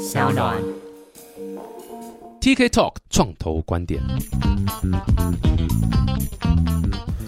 [0.00, 0.56] 小暖。
[2.40, 4.00] TK Talk 创投观点。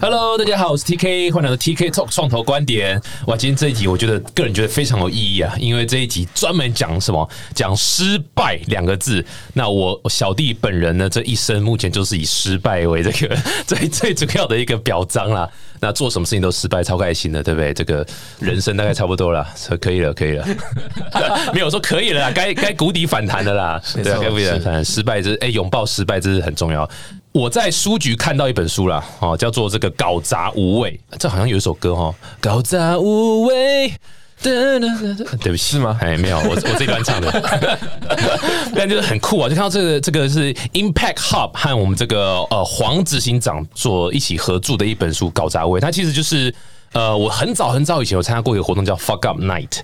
[0.01, 2.99] Hello，大家好，我是 TK，欢迎来到 TK Talk 创投观点。
[3.27, 7.29] 哇，今天这一集我觉得个人觉得非常有意义啊，因为这一集专门讲什么？
[7.53, 9.23] 讲失败两个字。
[9.53, 13.37] 那我我小弟本人呢，这一生目前就是以失败为这个
[13.67, 15.47] 最最主要的一个表彰啦。
[15.83, 17.73] 那做什么事情都失败，超开心的，对不对？
[17.73, 18.07] 这个
[18.39, 19.45] 人生大概差不多了，
[19.81, 20.47] 可以了，可以了。
[21.53, 24.85] 没有说可以了啦，该该谷底反弹的啦，对啊，该谷底反弹。
[24.85, 26.89] 失败这是哎，拥抱失败这是很重要。
[27.33, 33.91] 我在书局看到一本书啦，哦，叫做这个搞砸无畏，这好像有一首歌哦，搞砸无畏。
[34.43, 35.97] 对不起，是吗？
[36.01, 37.79] 哎，没有，我我这一段唱的，
[38.75, 39.47] 但就是很酷啊！
[39.49, 46.53] 就看到这个，这个是 Impact Hub 和我们这个呃黄执行长做一起合著的一本书《搞砸无畏》，它其实就是
[46.91, 49.79] 呃，我很早很早以前有参加过一个活动叫 Fuck Up Night。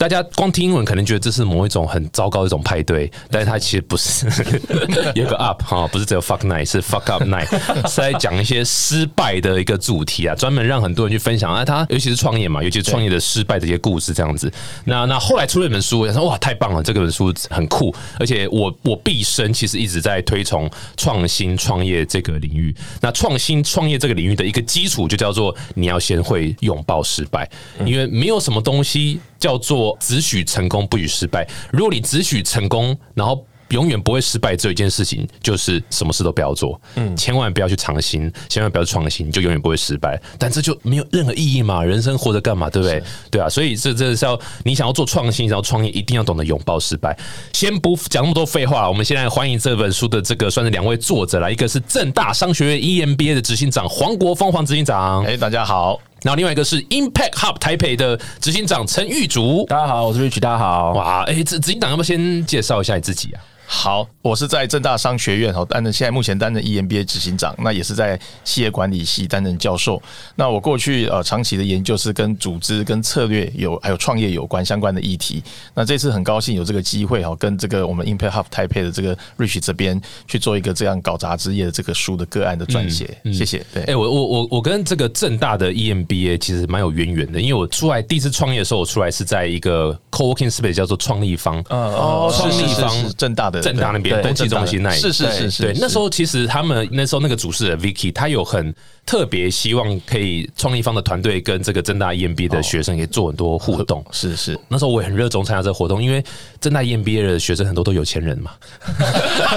[0.00, 4.28] 大家光听英文可能觉得这是某一种很糟糕的一种派对，但是它其实不是，
[5.16, 7.48] 有个 up 哈，不是只有 fuck night，是 fuck up night，
[7.90, 14.48] 是在讲一些失败的一个主题啊，专门让很多人去分享啊，他尤其是创业嘛，尤其是创业的失败的一些故事这样子。
[14.84, 22.72] 那那后来出了一本书，我说哇太棒了，这本书很酷，而且我我毕生其实一直在推崇创新创业这个领域。
[23.00, 27.50] 那创新创业这个领域的一个基础就叫做你要先会拥抱失败，
[27.84, 29.96] 因为没有什么东西叫做。
[30.00, 31.46] 只许成功，不许失败。
[31.70, 36.80] 如果你只许成功，然后永远不会失败，这一件事情就是什么事都不要做。
[36.94, 40.18] 嗯，千万不要去尝新，千万不要创新，你就永远不会失败。
[40.38, 41.84] 但这就没有任何意义嘛？
[41.84, 42.70] 人生活着干嘛？
[42.70, 43.02] 对不对？
[43.30, 47.14] 对啊，所以这这是要你想要做创新，想要创业，一定要懂得拥抱失败。
[47.52, 56.00] 先不讲那么多废话，我们现在欢迎这本书的这个算是两位作者啦，一个是正大商学院 EMBA 的执行长黄国峰黄执行长，哎，大家好。
[56.22, 60.92] 然后另外一个是 Impact Hub 台北的执行长陈玉竹，大家好，我是 Rich，大家好。
[60.92, 63.40] 哇，哎，执执行长要不要先介绍一下你自己啊？
[63.70, 70.02] 好，我是在正大商学院哦，担任现在目前担任 EMBA 执行长，那也是在企业管理系担任教授。
[70.34, 75.42] 那我过去呃长期的研究是跟组织、跟策略有还有创业有关相关的议题。
[75.74, 83.18] 那这次很高兴有这个机会哈，跟这个我们 Impact Hub 台北的这个 Rich 这边去做一个这样搞杂志业的这个书的个案的撰写。
[83.26, 83.62] 谢谢。
[83.74, 93.57] 对，哎，我我我我跟这个正大的 EMBA 其实蛮有渊源的，因为我出来第一次创业的时候，我出来是在一个 Co-working Space 叫做创立方，嗯哦，创立方正大的。
[93.60, 98.74] 正大那边，东气中心那是是是是，对，那时候其实他们那时候那个主事人 Vicky，他有很
[99.06, 106.22] 特别希望可以创立方的团队跟这个正大 EMBA 的学生也做很多互动，是是，那时候我也很热衷参加这个活动，因为
[106.60, 108.50] 正大 EMBA 的学生很多都有钱人嘛，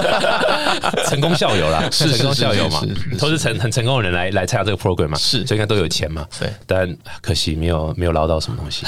[1.08, 2.82] 成功校友啦， 是成功校友嘛，
[3.18, 8.86] 都是成很成功的人来来参加这个 program 嘛，是，所以应该都有钱嘛，对，但可惜没有没有捞到什么东西，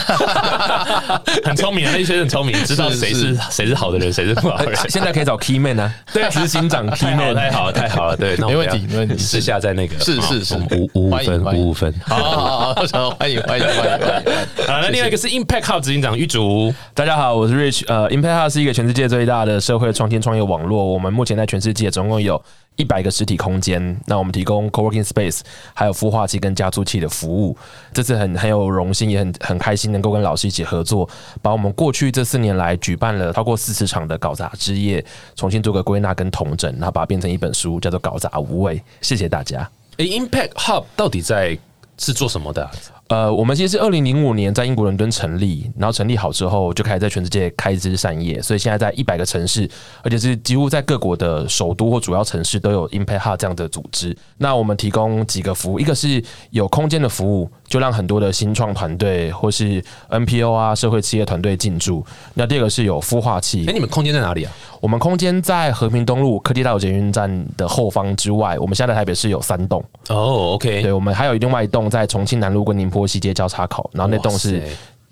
[1.45, 10.55] 很聪明啊，那些很聪明，知道谁是谁是好的人，谁是不好的人，现在可以找 key man 啊， 对，执行长 key man，太好了，太好了，对，没问题，没问题，私下在那个是是是。
[10.55, 14.67] 五五五分五五分， 好好好，欢迎欢迎欢迎欢迎。
[14.67, 22.43] 好，那另外一个是 Impact Hub 执行长玉竹，大家好，我是 Rich，呃，Impact Hub 是一个全世界最大的社会创新创业网络，我们目前在全世界总共有
[22.77, 25.41] 一百个实体空间，那我们提供 co-working space，
[25.73, 27.57] 还有孵化器跟加速器的服务。
[27.93, 31.09] 这次很很有荣幸，也很很开心能够跟老师一起合作，
[31.41, 35.05] 把我们过去这四年来举办了超过四十场的搞砸之夜，
[35.37, 38.77] 重新做个归纳跟统整，然后把它变成一本书，叫做《搞砸无畏》。
[39.01, 39.71] 谢谢大家。
[39.99, 41.57] 诶，Impact Hub 到底在
[41.97, 42.69] 是做什么的？
[43.09, 49.69] 呃，我们其实是二零零五年在英国伦敦成立，然后成立好之后就开始在全世界开枝散叶，所以现在在一百个城市，
[50.03, 54.17] 而且是几乎在各国的首都或主要城市都有 Impact Hub 这样的组织。
[54.39, 62.07] 那我们提供几个服务，一个是有空间的服务，就让很多的新创团队或是 NPO 啊社会企业团队进驻。
[62.35, 63.65] 那第二个是有孵化器。
[63.67, 64.53] 哎，你们空间在哪里啊？
[64.81, 68.57] 我们空间在和平东路科技大楼捷运站的后方之外。
[68.61, 69.83] 我们现在在台北市有三栋。
[70.09, 70.83] 哦，OK。
[70.83, 74.63] 对，我们还有另外一栋在重庆南路跟宁波西街交叉口，然后那栋是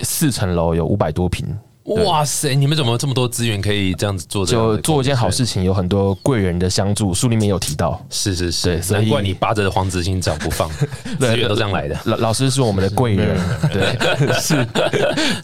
[0.03, 1.45] 四层楼，有五百多平。
[1.85, 2.55] 哇塞！
[2.55, 4.47] 你们怎么这么多资源可以这样子做？
[4.47, 8.01] 就做一件好事情，有很多贵人的相助，书里面有提到。
[8.09, 10.71] 是是是，难怪你扒着黄执行长不放，
[11.19, 11.99] 资源都这样来的。
[12.05, 13.37] 老老师是我们的贵人，
[13.73, 13.97] 对，
[14.39, 14.67] 是。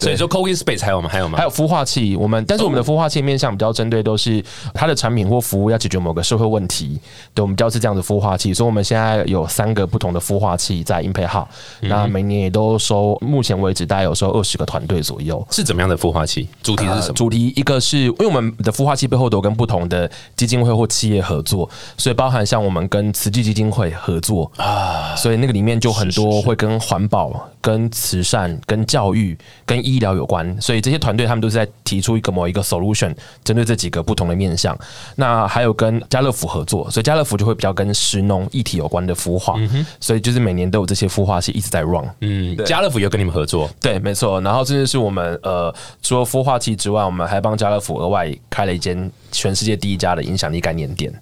[0.01, 1.09] 所以说，Coin Space 还有吗？
[1.09, 1.37] 还有吗？
[1.39, 4.43] 还有孵化器，我们但是我们的孵化器面向比较针对都是
[4.73, 7.01] 它的产品或服务要解决某个社会问题，
[7.35, 8.55] 对，我们较是这样子孵化器。
[8.55, 11.47] 所以我们现在有三个不同的孵化器在 Impact Hub，
[11.81, 15.45] 那每年也都收，目前为止大概有收二十个团队左右。
[15.51, 16.47] 是怎么样的孵化器？
[16.63, 17.15] 主题是什么？
[17.15, 34.79] 主题一个是因为我们的孵化器背后都有跟不同的基金会或企业合作，所以包含像我们跟慈济基金会合作啊，所以那个里面就很多会跟环保、跟慈善、跟教育、跟医疗有关，所以这些团队他们都是在提出一个某一个 solution，针对这几个不同的面向。
[35.17, 39.55] 那还有跟家乐福合作，所以家乐福就会比较跟食农议题有关的孵化，
[40.01, 42.05] 所以就是每年都有这些孵化器一直在 run。
[42.21, 44.41] 嗯，家乐福有跟你们合作，对，没错。
[44.43, 51.13] 然后甚至是我们呃，除了孵化器之外，我们还帮家乐福额外开了一间全世界第一家的影响力概念店。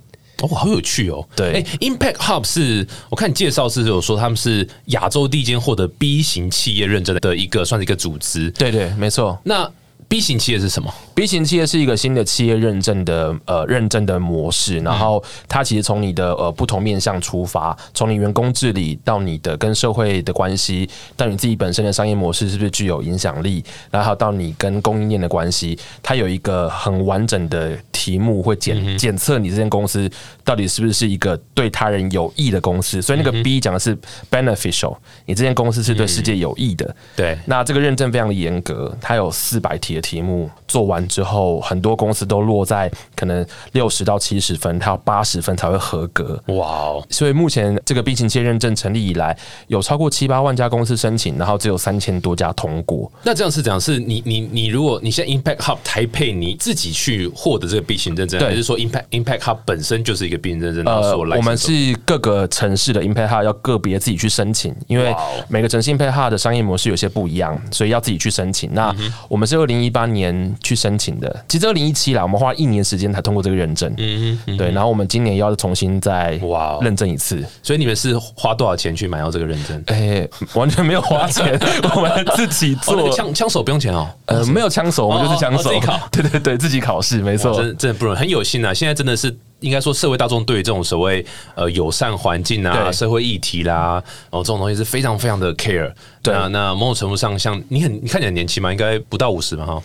[0.42, 1.26] 哦，好有趣哦。
[1.34, 8.50] 对哎，Impact Hub 是我看你介绍是有说他们是亚洲第一间获得 B 型企业认证的一个，算是一个组织。
[8.50, 9.38] 对对，没错。
[9.44, 9.70] 那
[10.08, 27.76] B 型企业是什么？B 型企业是一个新的企业认证的呃认证的模式，然后它其实从你的呃不同面向出发，从你员工治理到你的跟社会的关系，到你自己本身的商业模式是不是具有影响力，然后到你跟供应链的关系，它有一个很完整的
[28.06, 30.08] 题目会检检测你这间公司
[30.44, 33.98] 到底是不是是一个对他人有益的公司，所以那个 B 讲的是
[34.30, 36.94] beneficial，你这间公司是对世界有益的。
[37.16, 46.40] 对，那这个认证非常的严格，它有四百题的题目，做完之后，很多公司都落在可能六十到七十分，它要八十分才会合格。
[46.46, 49.36] 哇哦，所以目前这个 B 型企业认证成立以来，
[49.66, 53.10] 有超过七八万家公司申请，然后只有三千多家通过。
[53.24, 60.84] 那这样是讲是你你你，如果你现在 Impact Hub 台配你自己去获得这个 B 型认证，对还是说 Impact Impact Hub 本身就是一个认证？
[60.84, 61.72] 呃，我们是
[62.04, 65.14] 各个城市的 Impact Hub 要个别自己去申请，因为
[65.48, 68.70] 每个城市 Impact Hub 的商业模式有些不一样，所以要自己去申请。
[68.72, 73.92] 那嗯我们是二零一八年去申请的，其实二零一七啦，我们花了一年时间才通过这个认证。
[73.96, 77.44] 嗯哼，对，然后我们今年要重新再哇哦认证一次。
[77.62, 79.82] 所以你们是花多少钱去买到这个认证？
[79.86, 81.58] 哎、完全没有花钱，
[81.94, 83.10] 我们自己做个。
[83.16, 84.08] 枪枪手不用钱哦。
[84.26, 85.70] 呃，没有枪手，我们就是枪手。
[86.12, 87.62] 对对对，自己考试，没哇错。
[87.86, 88.74] 真的不容易，很有心啊！
[88.74, 89.30] 现在真的是
[89.60, 91.24] 应该说，社会大众对于这种所谓
[91.54, 95.92] 呃友善环境啊、社会议题啦，然后这种东西是非常非常的 care。
[96.22, 99.82] 对啊那某种程度上，像你很你看起来很年轻嘛，应该不到五十嘛哈，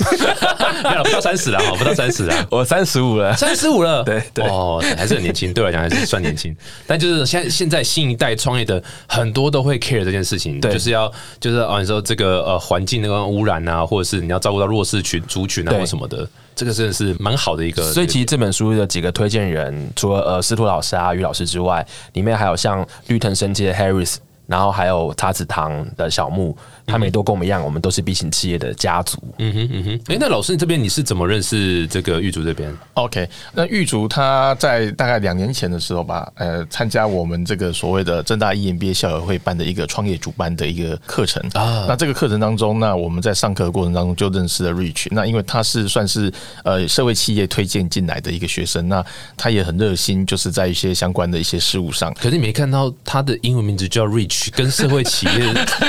[0.84, 2.46] 没有了，不到三十了哈，不到三十了。
[2.50, 6.56] 我三十五了，三十五了，对对哦，还是很年轻，对我来讲还是算年轻。
[6.88, 16.26] 但就是现在现在新一代创业的很多都会 care 这件事情，就是要就是啊，你说这个呃环境那个污染啊，或者是你要照顾到弱势群族群啊或什么的，
[16.56, 17.92] 这个真的是蛮好的一个。
[17.92, 24.16] 所以其实这本书的几个推推荐人，除了呃司徒老师啊、于老师之外，里面还有像绿藤生机的 Harris，
[24.48, 29.18] 然后还有茶子堂的小木，他们也都跟我们一样，我们都是 B 型企业的家族。
[29.38, 45.08] 嗯哼嗯哼，哎、那老师你这边你是怎么认识这个玉竹这边？OK，那玉竹他在大概两年前的时候吧，呃，参加我们这个所谓的正大 EMBA 校友会办的一个创业主办的一个课程啊那这个课程当中，那我们在上课的过程当中就认识了 Rich。
[45.10, 46.32] 那因为他是算是
[46.64, 49.04] 呃社会企业推荐进来的一个学生，那
[49.36, 52.12] 他也很热心，就是在一些相关的一些事务上。
[52.14, 55.32] 可是你没看到他的英文名字叫 Rich，跟社会企业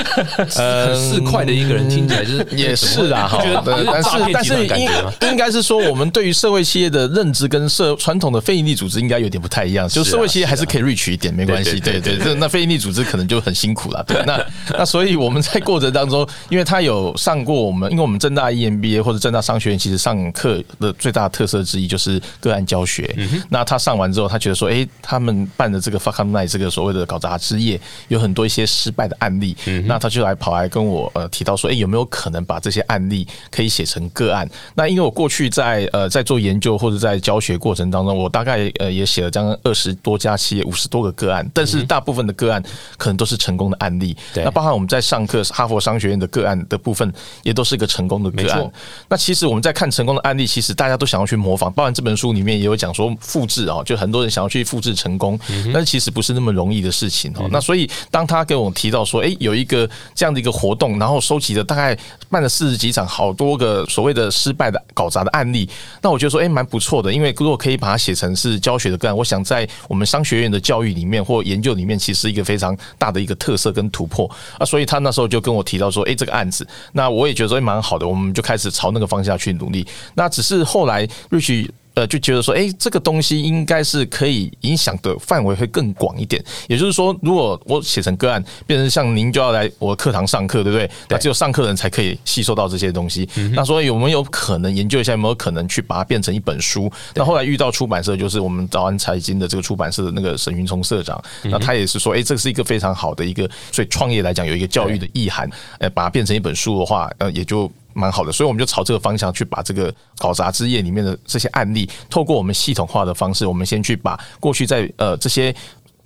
[0.36, 4.88] 很市侩的一个人，听起来就是也是啦，哈但是但是应？
[5.30, 9.88] 应该是说，我们对于社会企业的认知跟社传统的非营利组织应该有点不太一样。
[9.88, 11.80] 就社会企业还是可以 reach 一点，没关系。
[11.80, 14.04] 对对对对，这那非营利组织可能就很辛苦了。
[14.06, 14.46] 对，那
[14.78, 23.14] 那所以我们在过程当中，因为他有上过我们，因为我们正大 EMBA 或者正大商学院，其实上课的最大特色之一就是个案教学。
[23.48, 29.56] 那他上完之后，他觉得说，哎，他们办的这个 Fuck Up Night 这个所谓的搞砸之夜，有很多一些失败的案例。
[29.86, 34.48] 那他就来跑来跟我呃提到说，哎，有没有可能把这些案例可以写成个案？
[34.74, 42.60] 那因为我过去在呃在做研究或者在教学过程当中，我大概呃也写了将近二十多家企业，五十多个个案，但是大部分的个案
[42.96, 44.16] 可能都是成功的案例。
[44.34, 47.12] 对那包含我们在上课哈佛商学院的个案的部分，
[47.44, 48.72] 也都是一个成功的个案。
[49.08, 55.38] 那其实我们在看成功的案例，其实大家都想要去模仿，包含这本书里面也有讲说复制啊，就很多人想要去复制成功，
[55.72, 57.48] 但是其实不是那么容易的事情哦。
[57.52, 61.94] 那所以当他跟我提到说，哎，有一个这样的一个活动，然后收集了大概
[62.30, 65.68] 办了四十几场，好多个所谓的失败的搞砸的案例，
[66.00, 74.26] 那我觉得说，哎，蛮不错的，因为如果可以把它写成是教学的个案，我想在我们商学院的教育里面或研究里面，其实一个非常大的一个特色跟突破
[74.58, 74.64] 啊。
[74.64, 79.86] 所以他那时候就跟我提到说，哎，这个案子，那我也觉得说哎蛮好的，我们就开始朝那个方向去努力。
[80.16, 81.70] 那只是后来瑞奇。
[81.94, 86.42] 呃，就觉得说，哎、这个东西应该是可以影响的范围会更广一点。
[86.68, 90.90] 也就是说，如果我写成个案，变成像您就要来我课堂上课，对不对？
[91.08, 93.28] 那只有上课的人才可以吸收到这些东西。
[93.52, 96.90] 那所以有没有可能研究一下，有没有可能去把它变成一本书？
[97.14, 105.48] 那后来遇到出版社，就是我们早安财经的这个出版社的那个沈云聪社长，那他也是说，哎、这是一个非常好的一个，所以创业来讲有一个教育的意涵，
[105.78, 107.70] 呃，把它变成一本书的话，呃，也就。
[107.94, 115.54] 蛮好的，所以我们就朝这个方向去把这个搞砸之夜里面的这些案例，透过我们系统化的方式，我们先去把过去在呃这些。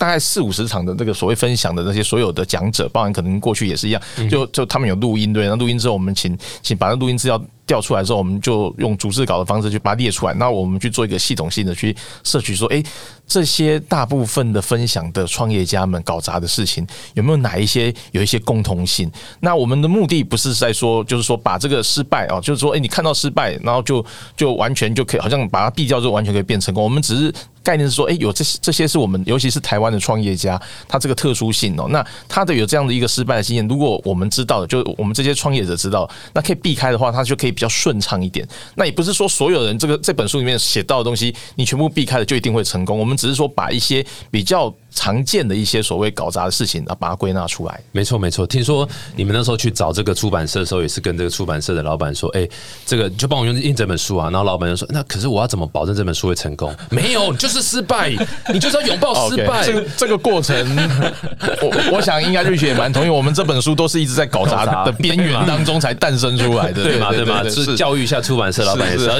[0.00, 7.36] 大概四五十场的这个所谓分享的那些所有的讲者，包含可能过去也是一样，就就他们有录音对，那录音之后我们请请把那录音资料
[7.68, 11.94] 调出来之后，我们就用逐字稿的方式去把它列出来，那我们去做一个系统性的去
[12.24, 12.82] 摄取，说，哎，
[13.26, 16.84] 这些大部分的分享的创业家们搞砸的事情，
[17.14, 19.08] 有没有哪一些有一些共同性？
[19.40, 26.82] 那我们的目的不是在说，就是说把这个失败哦，就是说，哎，你看到失败，然后就就完全就可以，好像把它避掉之后，完全可以变成功。
[26.82, 27.32] 我们只是。
[27.60, 30.58] 概念是说，哎，有这些这些是我们，尤其是台湾的创业家，
[30.88, 38.46] 他这个特殊性哦，那他的有这样的一个失败的经验，如果我们知道，就我们这些创业者知道，那可以避开的话，他就可以比较顺畅一点。
[38.76, 42.96] 那也不是说所有人这个这本书里面写到的东西，你全部避开了就一定会成功。
[42.96, 44.72] 我们只是说把一些比较。
[44.90, 47.80] 常见的一些所谓搞砸的事情，啊，把它归纳出来。
[47.92, 48.44] 没错，没错。
[48.44, 52.48] 听说你们那时候去找这个出版社的时候，也是跟这个出版社的老板说：“哎，
[52.84, 58.10] 这个就帮我用印这本书啊。”然后老板就说：“那可是我要怎么保证这本书会成功？”没有，就是失败，
[58.52, 59.64] 你就是要拥抱失败。
[59.64, 60.56] 这个这个过程，
[61.62, 63.10] 我我想应该瑞雪也蛮同意。
[63.10, 67.10] 我们这本书都是一直在搞砸的边缘当中才诞生出来的， 对吗？
[67.12, 67.42] 对吗？
[67.50, 69.18] 是教育一下出版社老板也是要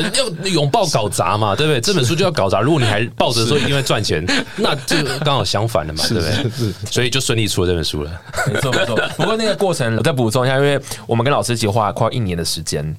[0.49, 1.81] 拥抱搞砸嘛，对不对？
[1.81, 2.61] 这本书就要搞砸。
[2.61, 4.25] 如果你还抱着说一定会赚钱，
[4.57, 6.51] 那就刚好相反了嘛，对不对？
[6.51, 8.11] 是，所以就顺利出了这本书了。
[8.53, 8.97] 没错，没错。
[9.17, 12.97] 不过那个过程我再补充一下，因为我们跟老师一起花了快一年的时间，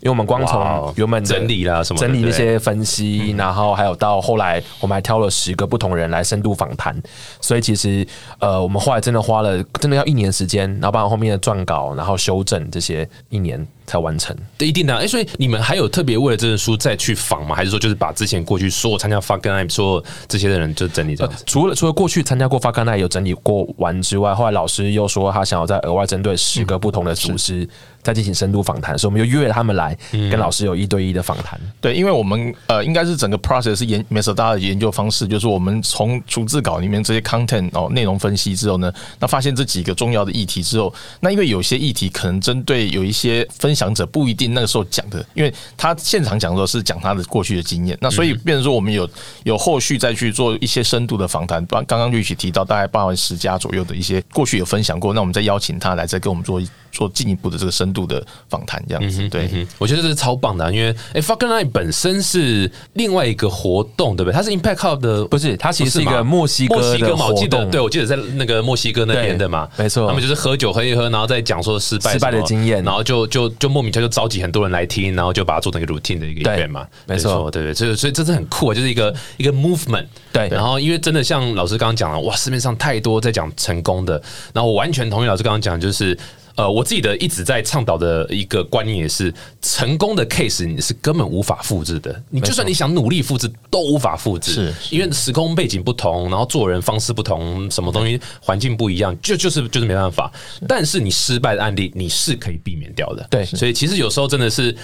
[0.00, 6.94] 因为我们光从原本整理啦什么，整理那些分析，然后还有到后来，我们还挑了十个不同人来深度访谈。
[7.40, 8.06] 所以其实
[8.38, 13.66] 呃，我们后来真的花了真的要一年时间，然后把后面的撰稿，然后修正这些一年。
[13.88, 14.94] 才完成，对，一定的。
[14.94, 17.56] 哎，所以你们还有特别为了这本书再去访吗？
[17.56, 21.42] 还是说就是把之前过去所有参加发根爱所有这些的人就整理这样子？
[21.46, 27.66] 除了除了过去参加过发根爱有整理过完之外，后来老师又说他想要再额外针对十个不同的组织
[28.08, 31.58] 再进行深度访谈，所以我们就约了他们来跟老师有一对一的访谈。
[31.80, 43.78] 对，因为我们呃，应该是整个 process 是研 m e t h o d 的研究方式，就是我们从逐字稿里面这些 content 哦内容分析之后呢，那发现这几个重要的议题之后，那因为有些议题可能针对有一些分。
[43.78, 49.08] 享者不一定那个时候讲的，因为他现场讲的时候是讲他的过去的经验，那所以变成说我们有
[49.44, 56.60] 有后续再去做一些深度的访谈，刚刚刚就一起提到大概八万十家左右的一些过去有分享过，那我们再邀请他来再跟我们做。
[56.90, 64.34] 做进一步的这个深度的访谈，这样子，对，我觉得这是超棒的，因为哎，Fuck Night 本身是另外一个活动，对不对？
[64.34, 84.20] 它是 Impact Hub 的，不是，它其实是一个墨西哥墨西哥嘛，我记得，对我记得在那个墨西哥那边的嘛，没错，他们就是喝酒喝一喝，然后再讲说失败失败的经验，然后就就就莫名其妙就召集很多人来听，然后就把它做成一个 routine 的一个 event 嘛，没错，对对，所以所以这是很酷啊，就是一个一个 movement，对，然后因为真的像老师刚刚讲了，哇，市面上太多在讲成功的，
[84.52, 86.18] 然后我完全同意老师刚刚讲，就是。
[86.58, 92.20] 呃，我自己的一直在倡导的一个观念也是，成功的 case 你是根本无法复制的。
[92.30, 100.32] 你就算你想努力复制，都无法复制，是因为时空背景不同，然后做人方式不同，什么东西环境不一样，就就是就是没办法。
[100.66, 103.24] 但是你失败的案例，你是可以避免掉的。
[103.30, 104.76] 对，所以其实有时候真的是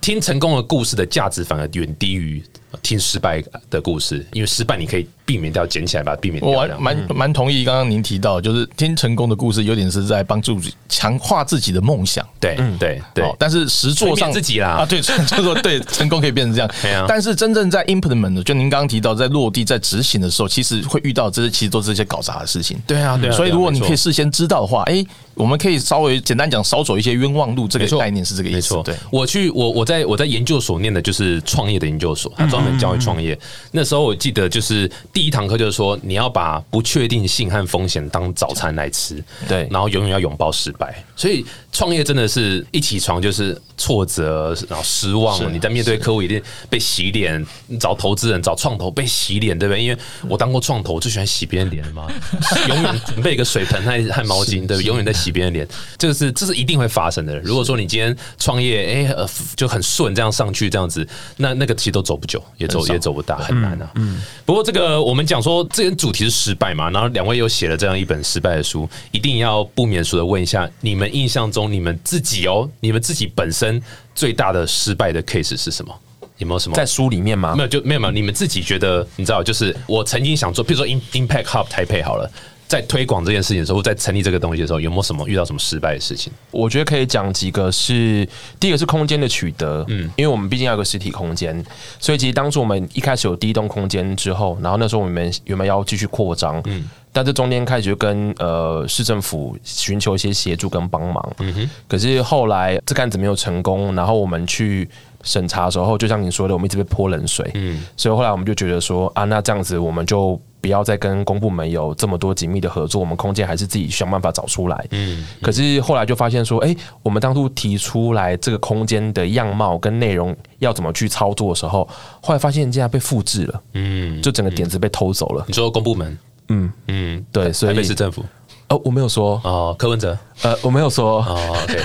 [0.00, 2.42] 听成功的故事的价值反而远低于。
[2.82, 6.50] 听失败的故事，因为失败你可以避免掉，捡起来把它避免掉。
[6.50, 12.26] 我蛮蛮同意刚刚您提到，就是听成功的故事，有点是在帮助强化自己的梦想。
[12.38, 13.24] 对，对对。
[13.38, 17.04] 但是实作上自己啦啊，对，就说对， 成功可以变成这样。
[17.08, 22.78] 但是真正在 implement 的，就您刚刚提到，在落地在执行的时候，其实会遇到这些，其实都是一些搞砸的事情。
[22.86, 23.32] 对啊，对啊。
[23.32, 25.04] 所以如果你可以事先知道的话，哎。
[25.38, 28.56] 我们可以稍微简单讲，少走一些冤枉路，这个概念是这个意思。
[28.56, 33.38] 没错对，我去，我我在我在研究所念的就是创业的研究所，他专门教育创业。
[33.70, 41.04] 那时候我记得就是第一堂课就是说，你要把不确定性和风险当早餐来吃，对，然后永远要拥抱失败。
[41.14, 45.54] 所以创业真的是一起床就是挫折，然后失望。
[45.54, 47.46] 你在面对客户一定被洗脸，
[47.78, 49.84] 找投资人找创投被洗脸，对不对？
[49.84, 52.08] 因为我当过创投，我最喜欢洗别人脸嘛，
[52.68, 55.27] 永远准备一个水盆和和毛巾，对，永远在洗。
[55.30, 55.66] 别人脸，
[55.96, 57.38] 这个是这是一定会发生的。
[57.40, 61.06] 如果说你今天创业，哎，就很顺这样上去，这样子，
[61.36, 63.90] 那那个其实都走不久，也走也走不大，很难啊。
[63.94, 64.20] 嗯。
[64.44, 73.82] 不过这个我们讲说，这个主题是失败嘛，然后两位又写了这样一本失败的书，一定要不免俗的问一下，你们印象中你们自己哦，你们自己本身
[74.14, 75.94] 最大的失败的 case 是什么？
[76.38, 77.54] 有没有什么在书里面吗？
[77.56, 78.12] 没有，就没有没有。
[78.12, 82.30] 你们自己觉得，你知道，就是我曾经想做，比如说 Impact Hub 台配好了。
[82.68, 86.30] 在推广这件事情的时候，在成立这个东西的时候，有没有什么遇到什么失败的事情？
[86.50, 88.28] 我觉得可以讲几个，是
[88.60, 91.64] 第一个是空间的取得，嗯，因为我们毕竟要有个实体空间，
[91.98, 96.88] 所以其实当初我们一开始有第一栋空间之后，然后那时候我们原本要继续扩张，嗯。
[97.10, 101.36] 但这中间开始就跟呃市政府寻求一些协助跟帮忙。
[101.38, 101.70] 嗯哼。
[101.88, 104.86] 可是后来这个案子没有成功，然后我们去
[105.22, 107.50] 审查的时候，就像你说的，我们一直被泼冷水。
[107.54, 107.82] 嗯。
[107.96, 110.40] 所以后来我们就觉得说啊，那这样子我们就。
[110.60, 114.86] 不要再跟公部门有这么多紧密的合作，我们空间还是自己想办法找出来。
[114.90, 121.88] 嗯，可是后来就发现说，哎，我们当初提出来这个空间的样貌跟内容要怎么去操作的时候，
[122.20, 123.62] 后来发现竟然被复制了。
[123.74, 125.44] 嗯，就整个点子被偷走了。
[125.46, 126.18] 你说公部门？
[126.48, 128.24] 嗯嗯，对，所以台北市政府。
[128.68, 131.80] 哦，我没有说哦，柯文哲，呃，我没有说哦，OK，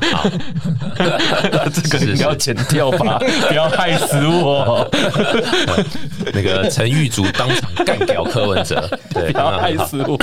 [0.12, 0.24] 好，
[1.68, 4.88] 这个你要剪掉吧，不要害死我。
[6.32, 10.16] 那个陈玉竹当场干掉柯文哲，对，不要害死我。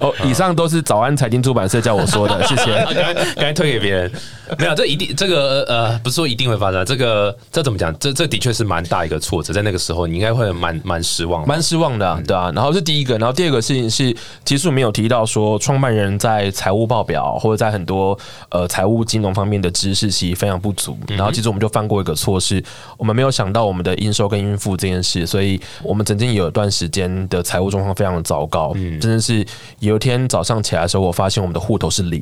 [0.00, 2.74] 哦，以上都是早安财经出版社叫我说的，谢谢。
[2.84, 4.12] 刚才刚才推给别人，
[4.58, 7.96] 没有，这一定这个呃，不是说一定会发生，这个这怎么讲？
[7.98, 12.52] 这这的确是蛮大一个挫折，在那个时候你应该会蛮蛮失望，蛮失望的，对啊。
[12.54, 15.05] 然后是第一个，然后第二个事情是，其实没有提。
[15.06, 20.98] 提到说，创办人在财务报表或者在很多呃财务金融方面的知识其实非常不足。
[21.06, 22.60] 然后其实我们就犯过一个错事，
[22.98, 28.72] 我们没有想到我们的应收跟应付这件事，所以我们曾经有一段时间的财务状况非常的糟糕。
[28.74, 29.46] 嗯，真的是
[29.78, 32.20] 有一天早上起来的时候，我发现我们的户头是零。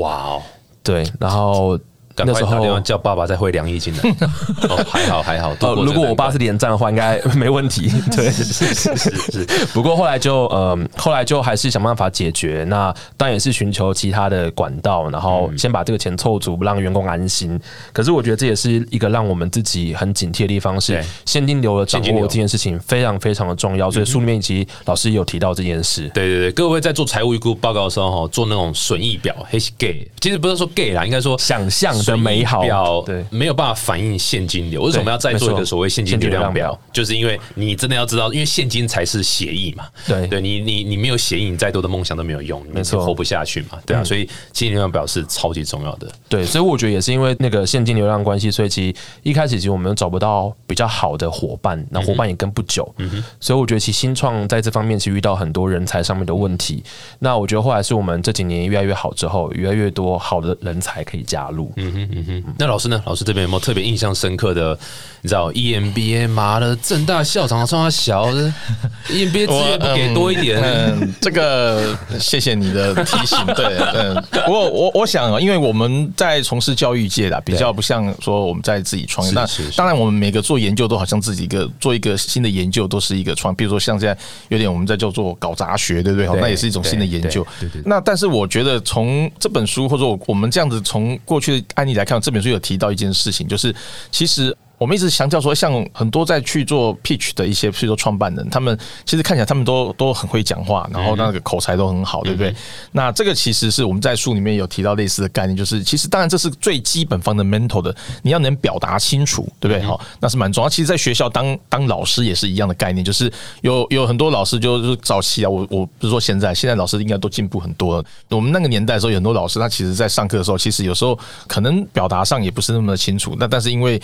[0.00, 0.42] 哇哦，
[0.82, 1.78] 对，然后。
[2.26, 4.10] 那时候叫爸爸再汇两亿进来，
[4.68, 5.54] 哦，还好还好。
[5.60, 7.90] 哦，如果我爸是连战的话，应该 没问题。
[8.14, 9.46] 对，是是是是。
[9.72, 12.64] 不过后来就呃，后来就还是想办法解决。
[12.68, 17.60] 那当然也是寻求其他的管道，然后先把这个钱凑足，让员工安心。
[17.92, 23.90] 可是我觉得这也是一个让我们自己很警惕的地方，是现金流的掌握这件事情非常非常的重要。
[23.90, 26.08] 所以书里面其实老师有提到这件事。
[26.14, 31.90] 对对对，各位在做财务预估报告的时候，哈，做那种损益表，还是 gay，其实不是说 gay 啦，应该说想象。
[32.10, 36.78] 的美好表对没有办法反映现金流，为什么要再做一个所谓现金流量表？
[36.92, 39.86] 就是因为你真的要知道，因为现金才是协议嘛。
[40.06, 43.78] 对，对你你你没有协议，你再多的梦想都没有用，没错，活不下去嘛。
[43.86, 46.08] 对啊，所以现金流量表是超级重要的。
[46.28, 52.92] 对，所以我觉得也是因为那个现金流量关系，所以其实一开始其实我们找不到比较好的伙伴，那伙伴也跟不久。
[52.98, 56.82] 嗯哼，所以我觉得其实新创在这方面其实遇到很多人才上面的问题。
[57.18, 61.70] 那我觉得后来是我们这几年越来越好之后，越来越多好的人才可以加入。
[61.76, 62.70] 嗯哼嗯哼，那。
[62.70, 63.02] 老师呢？
[63.04, 64.78] 老师这边有没有特别印象深刻的？
[65.22, 68.50] 你知道 EMBA 妈的正大校长算他小的
[69.10, 70.58] EMBA 资源不给多一点？
[70.62, 73.36] 嗯，这个谢谢你的提醒。
[73.54, 74.14] 对，嗯，
[74.46, 79.32] 不过我我想啊，因为我们在从事教育界的，比较不像说我们在自己创业。
[79.34, 79.44] 那
[79.76, 83.54] 当然，我们每个做研究都好像自己一个做一个新的研究，都是一个创。
[83.54, 84.16] 比如说像现在
[84.48, 86.26] 有点我们在叫做搞杂学，对不对？
[86.26, 87.46] 好，那也是一种新的研究。
[87.58, 87.82] 对对。
[87.84, 92.60] 那但是我觉得从这本书或者我我们这样子从过去的案例来看，这本书有。
[92.60, 93.74] 提到一件事情，就是
[94.12, 102.54] 其实我们一直强调说，像很多在去做 pitch 的一些，譬如说创办人，他们其实看起来他们都都很会讲话，然后那个口才都很好，对不对？
[102.92, 109.86] 那这个其实是我们在书里面有提到类似的概念，就是其实当然这是最基本 fundamental 的，你要能表达清楚，对不对？
[109.86, 110.70] 好，那是蛮重要。
[110.70, 118.04] 其实，在学校当当老师也是一样的概念，就是有有很多老师就是早期啊，我我不是说现在，现在老师应该都进步很多了。
[118.30, 123.36] 我们那个年代的时候，有很多老师他其实在上课的时候，其实有时候可能表达上也不是那么的清楚。
[123.38, 124.00] 那但是因为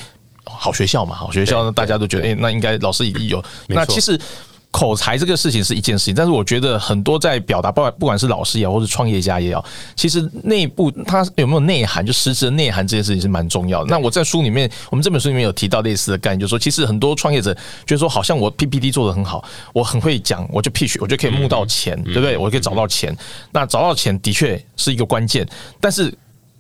[0.47, 3.43] 好学校嘛，好学校，大家都觉得，哎，那应该老师已经有。
[3.67, 4.19] 那其实
[4.71, 13.87] 口才这个事情是一件事情，但是我觉得很多在表达，不管不管是老师也好，或是创业家也好，其实内部它有没有内涵，就实质的内涵这件事情是蛮重要的。
[13.89, 17.55] 那我在书里面，我们这本书里面有提到类似的概念，就是说，其实很多创业者
[17.87, 22.37] 觉得说，好像我 PPT 做的很好，我很会讲，我就 pitch，我就可以募到钱，对不对？
[22.37, 23.17] 我可以找到钱。
[23.53, 25.49] 那找到钱的确是一个关键，
[25.81, 26.13] 但是。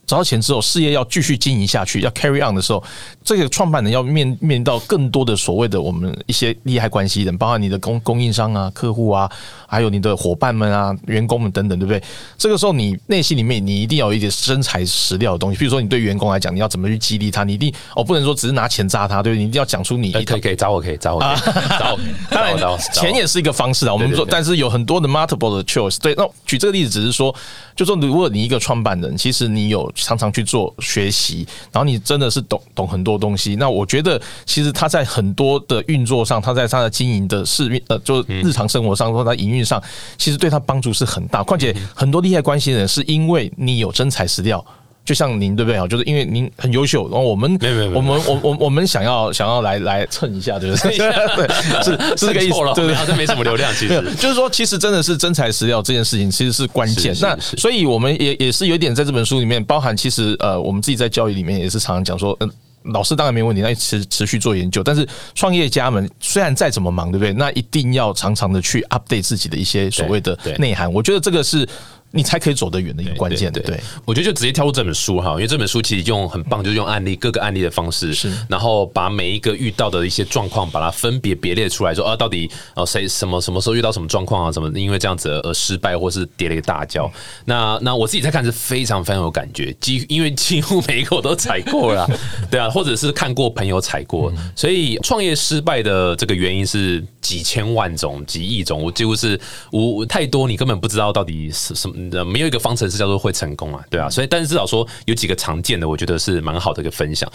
[0.06, 2.82] 找到钱之后，事业要继续经营下去，要 carry on 的时候，
[3.24, 9.30] 这个创办人要面面到更多的所谓的我们一些利害关系人，包括你的供供应商啊、客户啊，
[9.66, 12.02] 还有你的伙伴们啊、员工们等等，对不对？
[12.38, 17.42] 这个时候你内心里面你一定要有一点真材实料的东西，比如说你对员工来讲，你要怎么去激励他？
[17.42, 19.42] 你一定哦，不能说只是拿钱砸他，对不对？
[19.42, 21.20] 你一定要讲出你可以可以找我可以找我
[21.78, 21.98] 找我，
[22.30, 23.92] 当然钱也是一个方式啊。
[23.92, 25.98] 我们说，但是有很多的 multiple 的 choice。
[26.00, 27.34] 对，那举这个例子只是说，
[27.74, 33.56] 就说如果你一个创办人，其实你有常常去做学习，然后你真的是懂懂很多东西。
[33.56, 39.82] 那我觉得，其实他在很多的运作上，他在他的经营的市面呃，就日常生活上或他营运上，
[40.16, 41.42] 其实对他帮助是很大。
[41.42, 44.64] 况且很多利害关系人是因为你有真材实料。
[45.06, 45.86] 就像您对不对啊？
[45.86, 50.98] 就是因为您很优秀，然后我们没有没有，我们我我我们想要想要来来蹭一下，对不对？
[50.98, 57.14] 对，是是这个意思，对对，这没什么流量，其实 就是说，其实真的是真材实料这件事情，其实是关键。
[57.22, 62.50] 那所以我们也也是有一点在这本书里面包含，其实呃，我们自己在教育里面也是常常讲说，嗯。
[62.92, 64.80] 老师当然没问题，那持持续做研究。
[64.80, 67.32] 但是创业家们虽然再怎么忙，对不对？
[67.32, 70.92] 那一定要常常的去 update 自己的一些所谓的内涵。
[70.92, 71.68] 我觉得这个是
[72.16, 73.52] 你才可以走得远的一个关键。
[73.52, 78.32] 对，我觉得就直接跳入这本书哈，因为这本书其实用很棒，就是用案例各个案例的方式，是。
[78.48, 87.10] 然后把每一个遇到的一些状况，把它分别别列出来，说啊，到底呃谁什么什么时候遇到什么状况啊，什么因为这样子而失败，或是跌了一个大跤。
[87.44, 92.08] 那那我自己在看是非常非常有感觉，几因为几乎每一个我都踩过了，
[92.50, 99.38] 对啊，或者是看过朋友踩过，所以创业失败的这个原因是几千万种、几亿种，我几乎是
[99.72, 107.30] 无太多，你根本不知道到底是什么，没有一个方程式叫做会成功啊，对啊，所以但是至少说有几个常见的，我觉得是蛮好的一个分享。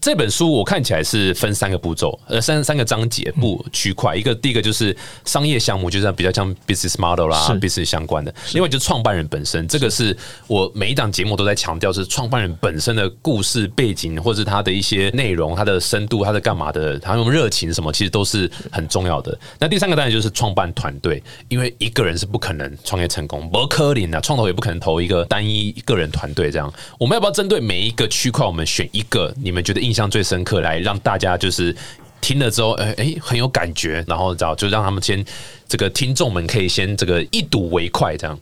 [0.00, 4.14] 这本书我看起来是分三个步骤，呃，三三个章节不区块。
[4.14, 8.32] 一个第一个就是商业项目，就是比较像 business model 啦是，business 相关的。
[8.52, 19.36] 另外就是创办人本身，这个是我每一档节目都在强调，是创办人本身的故事背景，或是他的一些内容、他的深度、他的干嘛的，他用热情什么，其实都是很重要的。
[19.58, 26.72] 那第三个当然就是创办团队，因为一个人是不可能创业成功，不可能啊，创投也不可能投一个单一个人团队这样。
[26.98, 31.74] 我们要不要针对每一个区块，我们选一个你们觉得印象最深刻，来让大家就是
[32.20, 35.24] 听了之后，哎、哎、很有感觉，然后找就让他们先
[35.68, 38.36] 这个听众们可以先这个一睹为快这样。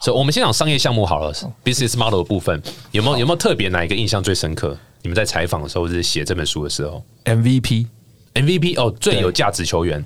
[0.00, 1.32] 所以，我们先讲商业项目好了
[1.64, 4.76] ，business model 的部分有没有有没有特别哪一个印象最深刻？
[5.02, 10.04] 你们在采访的时候，或者是写这本书的时候？MVP，MVP 哦，最有价值球员，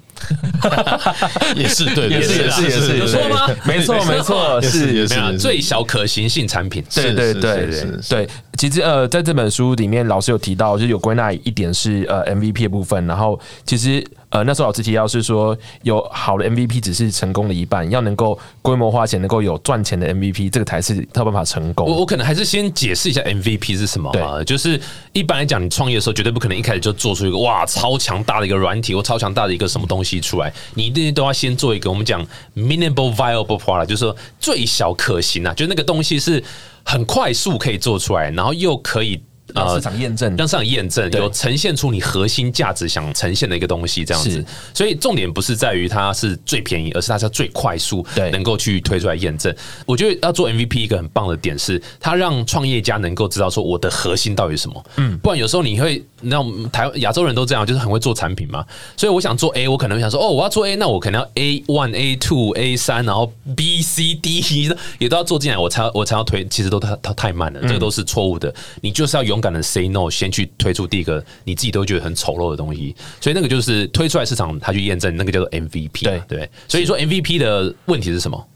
[1.57, 3.48] 也是对，也是 也是也是有错吗？
[3.64, 8.29] 没错没错，是也是最小可行性产品，是是对对对是是对，
[8.61, 21.88] 其实呃，在这本书里面，老师有提到，就是有归纳一点是呃 MVP 的部分，然后其实呃那时候老师提到是说，有好的 MVP 只是成功的一半，要能够规模化且能够有赚钱的 MVP，这个才是他有办法成我功。
[21.88, 24.79] 我我可能还是先解释一下 MVP 是什么啊，就是
[25.14, 32.23] 一般来讲，你创业的时候绝对不可能一开始就做出一个哇超强大的一个软体或超强大的一个什么东西出来，你一定都要先做一个我们讲
[32.55, 36.44] minimal viable product，就是说最小可行啊，就是那个东西是
[36.84, 39.22] 很快速可以做出来，然后又可以。
[39.54, 44.44] 让市场验证让市场验证，有呈现出你核心价值想呈现的一个东西，这样子。
[44.74, 49.54] 所以重点不是在于它是最便宜，而是它是最快速，对能够去推出来验证。
[49.86, 54.84] 我觉得要做 MVP 一个很棒的点是，它让创业家能够知道说我的核心到底是什么。
[54.96, 58.64] 嗯，不然有时候你会，那种台亚洲人都这样，就是很会做产品嘛。
[58.96, 64.40] 所以我想做 A，我可能会想说，哦，我要做 A，那我可能要 A one、A two、A 三，然后 B、C、D
[64.98, 68.52] 也都要做进来，我才我才要推，其实都太太太慢了，这个都是错误的。
[68.80, 76.24] 你就是要勇敢的 say no，先去推出第一个你自己都觉得很丑陋的东西，所以那个就是推出来市场，他去验证，那个叫做 MVP 嘛。
[76.29, 78.46] 对对，所以说 MVP 的问题是什么？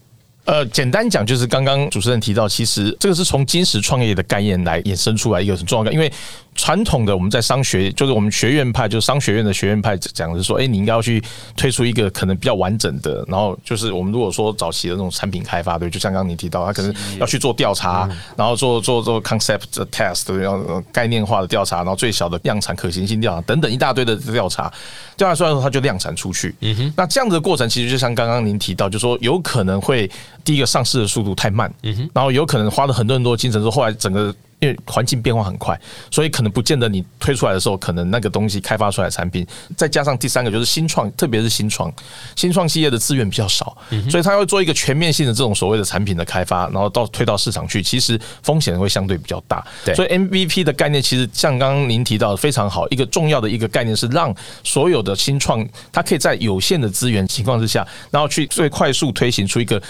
[0.47, 6.13] 呃，简单讲就是刚刚主持人提到，其实这个是从金石创业的概念来衍生出来一个很重要的，因为
[6.55, 11.23] 传统的我们在商学，就是我们学院派，就是商学院的学院派讲的是说，哎、你应该要去
[11.57, 24.73] 推出一个可能比较完整的，然后就是我们如果说早期的那种产品开发，对，就像刚刚你提到，他可能要去做调查，然后做做做 concept test，对，然后概念化的调查，然后最小的量产可行性调查等等一大堆的调查，
[25.17, 26.55] 调查出来之后，它就量产出去。
[26.61, 30.09] 嗯哼，那这样子的过程，其实就像刚刚您提到，就说有可能会
[30.45, 34.35] 第一个上市的速度太慢，嗯哼，然后有可能花了很多很多精神之后，后来整个。
[34.65, 35.79] 因为环境变化很快，
[36.11, 39.47] 所以可能不见得你推出来的时候，可能那个东西开发出来的产品，
[39.77, 41.93] 再加上第三个就是新创，特别是新创，
[42.35, 43.77] 新创企业的资源比较少，
[44.11, 49.63] 所以他要做一个全面性的这种所谓的产品的开发，然后到推到市场去，其实风险会相对比较大。
[49.85, 59.83] 对所以 MVP 的概念其实像刚刚您提到的非常好，一个重要的一个概念是让所有的新创，它可以在有限的资源情况之下，然后去最快速推行出一个。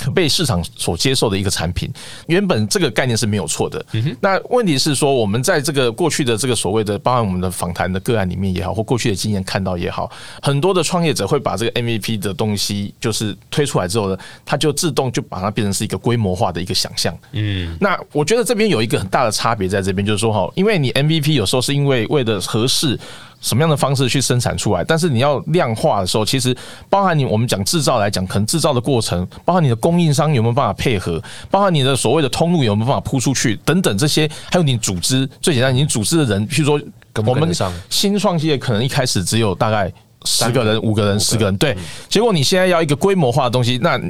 [0.00, 1.92] 可被市场所接受的一个产品，
[2.26, 3.84] 原本这个概念是没有错的。
[4.20, 10.10] 那问题是说，我们在这个过去的这个所谓的，包含我们的访谈的个案里面也好，或过去的经验看到也好，
[10.40, 17.14] 很多的创业者会把这个 MVP 的东西就是推出来之后呢，他就自动就把它变成是一个规模化的一个想象。
[17.32, 22.98] 嗯，那我觉得这边有一个很大的差别在这边，就是说哈，因为你 MVP 有时候是因为为了合适。
[23.40, 24.84] 什么样的方式去生产出来？
[24.84, 26.56] 但是你要量化的时候，其实
[26.88, 36.80] 包含你我们讲制造来讲，可能制造的过程，包含你的供应商有没有办法配合，包含你的所谓的通路有没有办法铺出去等等这些，还有你组织最简单，你组织的人，譬如说
[37.26, 37.52] 我们
[37.88, 39.92] 新创企业可能一开始只有大概
[40.24, 41.76] 十个人、五个人、十个人，对，
[42.08, 44.00] 结果你现在要一个规模化的东西，那。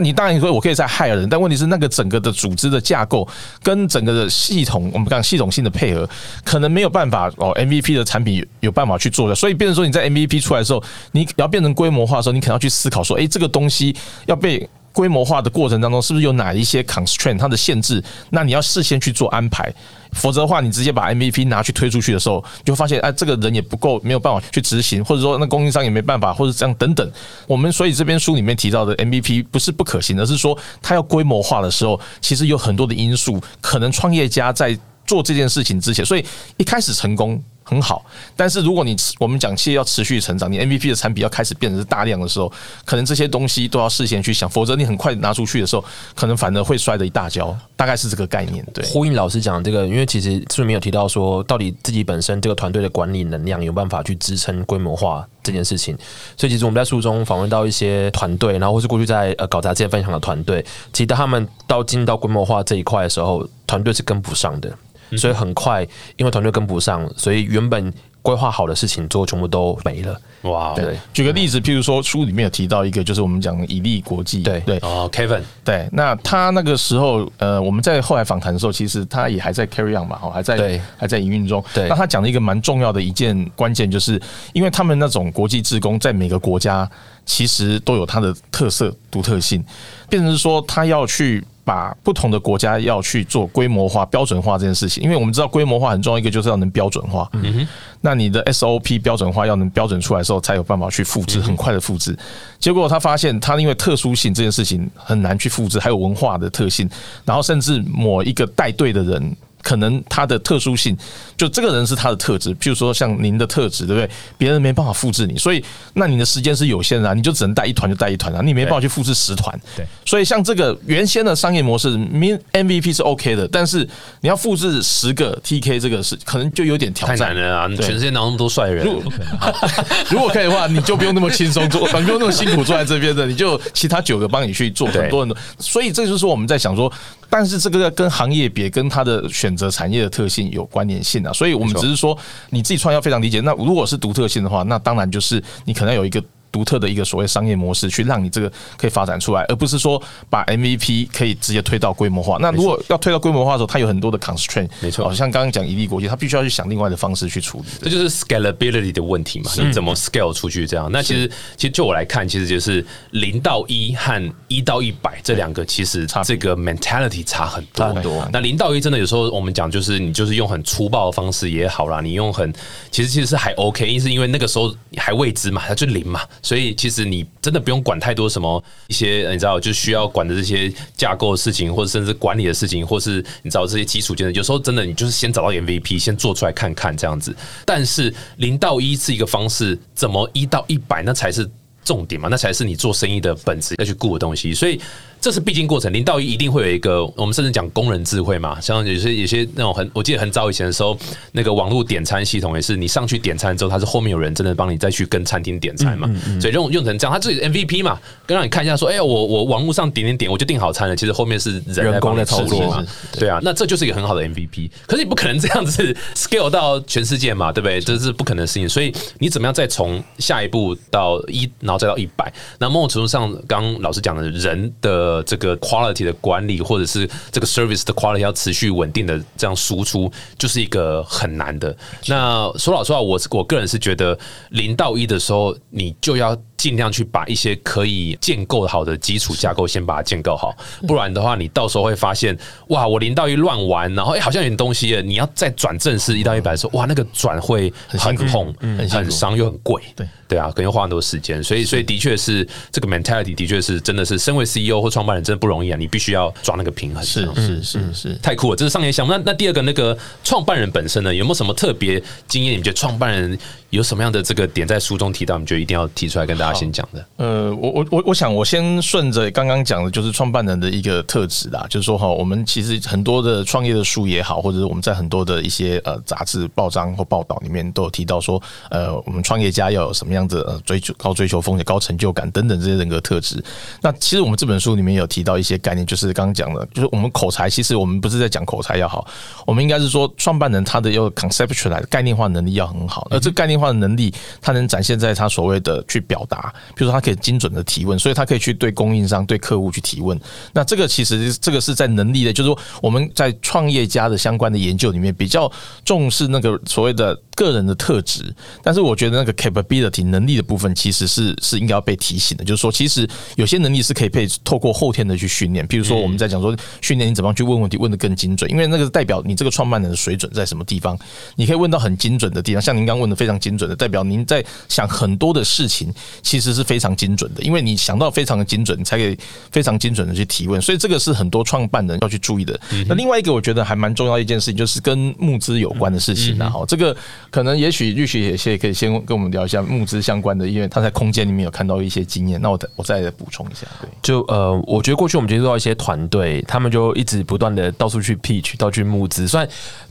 [0.00, 3.26] 你当然说，我可以再害人，但问题是那个整个的组织的架构
[3.62, 6.08] 跟整个的系统，我们讲系统性的配合，
[6.44, 7.52] 可能没有办法哦。
[7.60, 10.82] MVP 的产品有办法去做的，所以变成说你在 MVP 出来的时候，
[11.12, 13.94] 你要变成规模化的时候，你可能要去思考说，哎，这个东西
[14.26, 18.02] 要被规模化的过程当中，是不是有哪一些 constraint 它的限制？
[18.30, 19.72] 那你要事先去做安排，
[20.12, 27.10] 否则的话，你直接把 MVP 拿去推出去的时候，就发现哎，这个人也不够，没有办法去执行，或者说那供应商也没办法，或者这样等等。
[27.46, 34.76] 我们所以这边书里面提到的 MVP 不是不可行，而是说它要规模化的时候，其实有很多的因素，可能创业家在
[35.06, 36.24] 做这件事情之前，所以
[36.56, 37.42] 一开始成功。
[37.70, 38.04] 很好，
[38.34, 42.52] 但是如果你我们讲企业要持续成长，你 MVP 的产品要开始变成大量的时候，
[42.84, 45.84] 可能这些东西都要事先去想，否则你很快拿出去的时候，
[46.16, 47.56] 可能反而会摔得一大跤。
[47.76, 48.66] 大概是这个概念。
[48.74, 55.96] 对，呼应老师讲这个，因为其实书里面有提到说，到底自己本身这个团队的管理能量有办法去支撑规模化这件事情。
[56.36, 64.76] 所以其实我们在书中访问到一些团队，然后或是过去在呃搞杂志分享的团队，其实他们到进到规模化这一块的时候，团队是跟不上的。
[65.16, 65.82] 所以很快，
[66.16, 67.92] 因为团队跟不上，所以原本
[68.22, 70.20] 规划好的事情，最后全部都没了。
[70.42, 70.72] 哇！
[70.74, 81.62] 对，举个例子，譬如说书里面有提到一个，就是我们讲以利国际，对对哦，Kevin，对，那他那个时候，呃，我们在后来访谈的时候，其实他也还在 carry on 嘛，哈，还在还在营运中。
[81.74, 84.20] 对，那他讲了一个蛮重要的一件关键，就是
[84.54, 86.90] 因为他们那种国际职工在每个国家
[87.26, 89.62] 其实都有它的特色独特性，
[90.08, 91.44] 变成是说他要去。
[91.64, 97.28] 把不同的国家要去做规模化、标准化这件事情，因为我们知道规模化很重要，一个就是要能标准化。
[97.34, 97.68] 嗯哼，
[98.00, 102.16] 那你的 SOP 标准化要能标准出来的时候，才有办法去复制，很快的复制。
[102.58, 106.88] 结果他发现，他因为特殊性这件事情很难去复制，还有文化的特性，
[107.24, 109.36] 然后甚至某一个带队的人。
[109.62, 110.96] 可能他的特殊性，
[111.36, 114.10] 就这个人是他的特质，譬如说像您的特质，对不对？
[114.38, 115.62] 别人没办法复制你，所以
[115.94, 119.58] 那你的时间是有限的，你就只能带一团就带一团啊，你没办法去复制十团。
[119.76, 123.86] 对，所以像这个原先的商业模式，Min MVP 是 OK 的，但是
[124.20, 127.68] 你要复制十个 TK，这个是可能就有点挑战太难了啊！
[127.76, 128.86] 全世界哪那么多帅人？
[130.10, 135.36] 如果可以的话，你就不用那么轻松做， 不用那么辛苦坐在这边的，你就其他九个帮你去做很多很多。
[135.58, 136.90] 所以这就是我们在想说。
[137.30, 142.18] 但是这个跟行业别跟它的选择产业的特性有关联性啊，所以我们只是说
[142.50, 143.40] 你自己创业要非常理解。
[143.40, 146.22] 那如果是独特性的话，那当然就是你可能有一个。
[146.52, 152.38] 独特的一个所谓商业模式，去让你这个可以发展出来，而不是说把 MVP 可以直接推到规模化。
[152.40, 157.64] 那如果要推到规模化的时候，它有很多的 constraint，没错，像刚刚讲一利国际，它必须要去想另外的方式去处理。
[157.82, 159.50] 这就是 scalability 的问题嘛？
[159.56, 160.66] 你怎么 scale 出去？
[160.66, 168.28] 这样，那其实其实就我来看，其实就是零到一和一到一百这两个，其实这个 mentality 差很多很多。
[168.32, 172.52] 那零到一真的有时候我们讲，就是你就是用很粗暴的方式也好啦，你用很
[172.90, 177.26] 其实其实是还 OK，因为是因为那个时候还未知嘛，它就零嘛，所以其实你。
[177.42, 187.34] 真的不用管太多什么一些你知道就需要管的这些架构的事情，或者甚至管理的事情，或是你知道这些基础建设，有时候真的你就是先找到 MVP，先做出来看看这样子。
[187.64, 191.48] 但是零到一是一个方式，怎么一到一百那才是
[191.82, 192.28] 重点嘛？
[192.30, 194.52] 那才是你做生意的本质要去顾的东西。
[194.52, 194.78] 所以。
[195.20, 200.96] 这是必经过程，零到一一定会有一个，我们甚至讲工人智慧嘛，像有些有些那种很，我记得很早以前的时候，
[201.32, 206.08] 那个网络点餐系统也是，你上去点餐之后，它是后面有人真的帮你再去跟餐厅点餐嘛，
[206.40, 212.84] 所以用用成这样，它自己 MVP 嘛，跟让你看一下说，哎呀，我我网络上点点点，我就订好餐了，其实后面是人工在操作嘛，
[213.18, 217.80] 对啊，那这就是一个很好的 MVP，可是你不可能这样子 scale 到全世界嘛，对不对？
[217.80, 222.32] 这是不可能的事情，所以你怎么样再从下一步到一，然后再到一百？
[222.58, 226.00] 那某种程度上，刚老师讲的人的呃这个 quality。
[226.00, 231.76] 的管理，或者是这个 service 的 quality 要持续稳定的这样输出，就是一个很难的。
[232.06, 234.18] 那说老实话，我我个人是觉得
[234.50, 236.34] 零到一的时候，你就要。
[236.60, 240.54] 尽量去把一些可以建构好的基础架构先把它建构好，
[240.86, 242.36] 不然的话，你到时候会发现，
[242.68, 259.12] 哇，我零到一乱玩，然后哎，好像有点东西，你要再转正式一到一百的时候，哇，那个转会很痛，很伤又很贵，对对啊，可能要花很多时间，所以所以的确是这个 mentality 的确是真的是身为 CEO 或创办人真的不容易啊，你必须要抓那个平衡，是是是是，太酷了，这是商业项目。
[259.12, 262.58] 那那第二个那个创办人本身呢，有没有什么特别经验？
[262.58, 263.38] 你觉得创办人？
[263.70, 265.38] 有什么样的这个点在书中提到？
[265.38, 267.06] 你觉得一定要提出来跟大家先讲的？
[267.16, 283.40] 呃，我我我我想我先顺着刚刚讲的，就是创办人的一个特质啦，就是说哈，我们其实很多的创业的书也好，或者是我们在很多的一些呃杂志、报章或报道里面都有提到说，呃，我们创业家要有什么样子呃追求高追求风险、高成就感等等这些人格特质。
[283.80, 289.06] 那其实我们这本书里面有提到一些概念，就是刚刚讲的，就是我们口才，其实我们不是在讲口才要好，
[289.46, 293.59] 我们应该是说创办人他的要 conceptual 概念化能力要很好，而这概念。
[293.60, 300.18] 化的能力，他能展现在他所谓的去表达，比如说他可以精准的提问，所以他可以去对供应商、对客户去提问。
[300.52, 305.50] 那这个其实这个是在能力的，就是说我们在创业家的相关的研究里面比较
[305.84, 308.34] 重视那个所谓的个人的特质。
[308.62, 315.66] 但是我觉得那个 capability 能力的部分其实是是应该要被提醒的，就是说其实有些能力是可以被透过后天的去训练。
[315.66, 320.98] 比如说我们在讲说训练你怎么样去问问题，问的更精准，因为那个代表你这个创办人的水准在什么地方。
[321.36, 329.16] 你可以问到很精准的地方，像您刚问的非常精准的，代表您在想很多的事情其实是非常精准的，因为你想到非常的精准，你才可以
[329.50, 330.60] 非常精准的去提问。
[330.60, 332.58] 所以这个是很多创办人要去注意的。
[332.86, 336.48] 那另外一个我觉得还蛮重要一件事情，就是跟募资有关的事情啊。
[336.48, 336.96] 好，这个
[337.30, 342.40] 可能也许律师也先可以先跟我们聊一下募资相关的，因为他在空间里面有看到一些经验。
[342.40, 343.66] 那我我再补充一下。
[343.80, 349.26] 对，就呃，我觉得过去我们接触到一些团队，他们就一直不断的到处去 pitch，到处去募资。
[349.28, 349.48] 虽然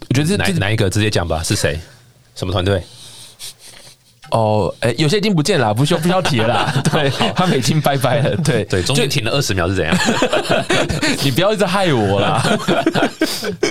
[0.08, 1.80] 我觉得哪哪一个直接讲吧，是谁？
[2.36, 2.82] 什么团队？
[4.32, 6.72] 哦，哎，有些已经不见了， 不需要不需要提了。
[6.92, 8.36] 对，他们已经拜拜了。
[8.38, 9.96] 对对，中间停了二十秒是怎样？
[11.24, 12.42] 你不要一直害我啦。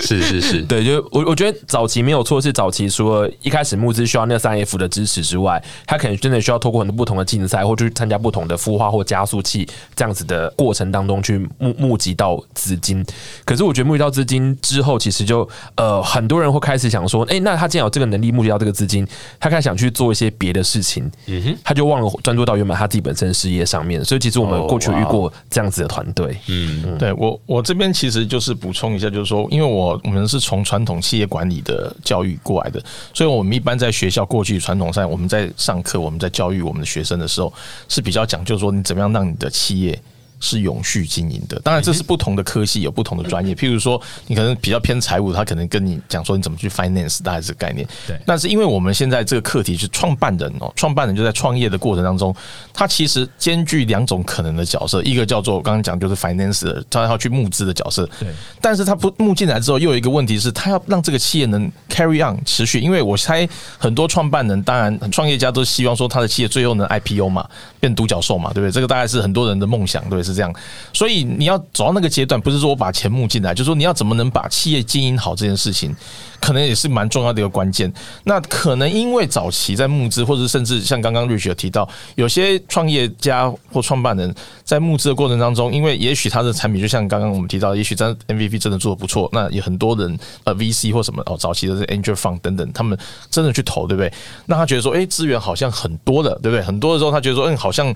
[0.03, 13.05] 是是是，对，就我我觉得早期没有错，是早期除了一开始募资需要那三 F 的支持之外，他可能真的需要透过很多不同的竞赛，或去参加不同的孵化或加速器这样子的过程当中去募募集到资金。
[13.45, 19.07] 可是我觉得募集到资金之后，其实就呃很多人会开始想说，哎，那他既然有这个能力募集到这个资金，
[19.39, 20.48] 他开始想去做一些别。
[20.49, 32.83] 别的事情，嗯哼，他就忘了专注到原本他自己本身事业上面，所以其实我们过去遇过这样子的团队，嗯，对我我这边其实就是补充一下，就是说，因为我我们是从传统企业管理的教育过来的，
[33.13, 37.53] 所以我们一般在学校过去传统上，我们在上课，我们在教育我们的学生的时候，
[37.89, 40.01] 是比较讲究说你怎么样让你的企业。
[40.41, 43.55] 是永续经营的，当然这是不同的科系有不同的专业。
[43.55, 47.87] 譬如说，你可能比较偏财务，他可能跟你讲说你怎么去 finance，大概是概念。
[48.07, 48.19] 对。
[48.25, 52.35] 但是因为我们现在这个课题是创办人哦，创办人就在创业的过程当中，
[52.73, 58.09] 他其实兼具两种可能的角色，一个叫做我刚刚讲就是 finance，他要去募资的角色。
[58.21, 58.29] 对。
[58.61, 62.79] 但是他不募进来之后，又有一个问题是，他要让这个企业能 carry on 持续。
[62.81, 67.49] 因为我猜很多创办人，当然创业家都希望说他的企业最后能 IPO 嘛，
[67.81, 68.71] 变独角兽嘛，对不对？
[68.71, 70.23] 这个大概是很多人的梦想，对。
[70.29, 70.55] 是这样，
[70.93, 75.97] 所以你要走到那个阶段，不是说我把钱募进来，就是说你要怎么能把企业经营好这件事情，
[76.41, 77.93] 可能也是蛮重要的一个关键。
[78.25, 92.99] 那可能因为早期在募资，或者甚至像刚刚瑞雪提到，有些创业家或创办人在募资的过程当中，因为也许他的产品就像刚刚我们提到，也许真 MVP 真的做的不错，那有很多人呃 VC 或什么哦早期的这 Angel Fund 等等，他们
[93.31, 94.13] 真的去投，对不对？
[94.47, 96.63] 那他觉得说，哎，资源好像很多的，对不对？
[96.63, 97.95] 很多的时候，他觉得说，嗯，好像。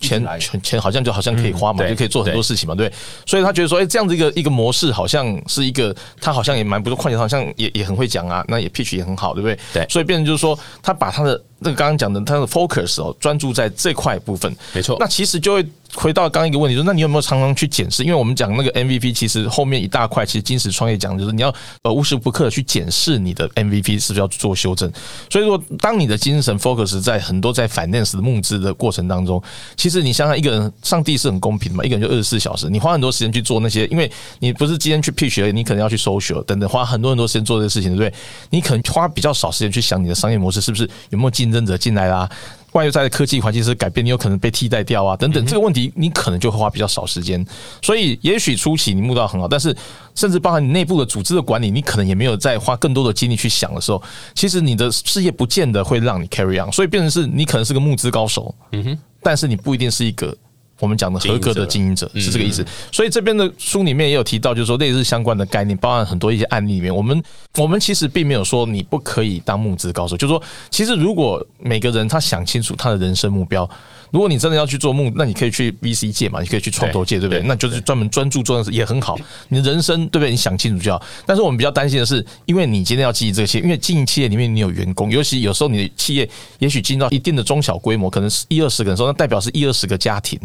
[0.00, 2.92] 钱钱钱好像就好像可以花嘛，就可以做很多事情嘛，对。
[3.24, 9.58] 所以他觉得说，哎，这样子一个一个模式，好像是一个他好像也蛮不错，况且好像也也很会讲啊，那也 pitch 也很好，对不对？
[9.72, 9.86] 对。
[9.88, 14.96] 所以变成就是说，他把他的那个刚刚讲的他的 focus 哦，专注在这块部分，没错。
[15.00, 15.66] 那其实就会。
[15.94, 18.02] 回到刚一个问题，说那你有没有常常去检视？
[18.02, 24.90] 因为我们讲那个 MVP，其实后面一大块，其实金石创业讲就是你要呃无时不刻去检视你的 MVP 是不是要做修正。
[25.30, 29.42] 所以说，当你的精神 focus 在很多在 finance 的募资的过程当中，
[29.76, 38.18] 其实你想想，一个人上帝是很公平的嘛，一个人就二十四小时，你花很多时间去做那些，因为你不是今天去 pitch，你可能要去 social 等等，花很多很多时间做这些事情，对不对？
[38.50, 42.28] 你可能花比较少时间去想你的商业模式是不是有没有竞争者进来啦。
[42.76, 47.44] 外在的科技环境是改变，你有可能被替代掉啊，等等，这个问题你可能就会花比较少时间。
[47.82, 49.74] 所以，也许初期你募到很好，但是
[50.14, 54.02] 甚至包含你内部的组织的管理，你可能也没有再花更多的精力去想的时候，
[54.34, 56.70] 其实你的事业不见得会让你 carry on。
[56.70, 60.36] 所以，变成是你可能是个募资高手，嗯哼，但是你不一定是一个。
[60.78, 67.22] 我们讲的合格的经营者是这个意思，所以这边的书里面也有提到，就是说类似相关的概念，包含很多一些案例里面，我们
[67.56, 73.68] 我们其实并没有说你不可以当募资高手，就是说，其实如果每个人他想清楚他的人生目标。
[74.10, 77.42] 如果你真的要去做梦，那你可以去 VC 界嘛，你可以去创投界，对不对？
[77.44, 79.18] 那就是专门专注做的事也很好。
[79.48, 80.30] 你的人生对不对？
[80.30, 81.02] 你想清楚就好。
[81.24, 90.38] 但是我们比较担心的是，因为你今天要经营这些，因为经营企业里面你有员工，尤其有时候你的企业也许进到一定的中小规模，可能是一二十个人时候，那代表是一二十个家庭，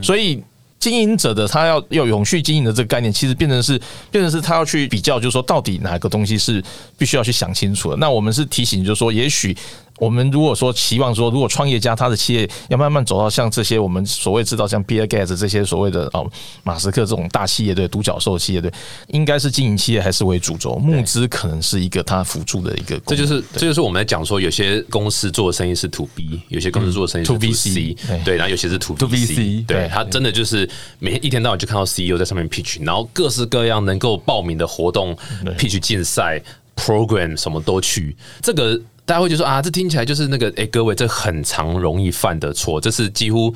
[0.00, 0.42] 所以。
[0.82, 6.60] 经营者的他要要永续经营的这个概念，其实变成是变成是他要去比较，就是说到底哪个东西是
[6.98, 7.96] 必须要去想清楚的。
[7.98, 9.56] 那我们是提醒，就是说，也许
[10.02, 16.28] 我们如果说期望说，如果创业家他的企业要慢慢走到像这些我们所谓知道像 Bill Gates 这些所谓的哦
[16.64, 18.68] 马斯克这种大企业对独角兽企业对，
[19.10, 22.98] 应该是经营企业还是为主轴，募资可能是一个他辅助的一个。
[23.06, 35.16] 这就是这就是我们在讲说，有些公司做的生意是 To B，有些公司做的生意是 To B C，对，然后有些是 To To B C，对他真的就是每天一天到晚就看到 CEO 在上面 pitch，然后各式各样能够报名的活动
[35.56, 36.42] pitch 竞赛
[36.74, 38.80] program 什么都去，这个。
[39.04, 43.52] 大家会就说啊，这听起来就是那个哎，各位，这很常容易犯的错，这是几乎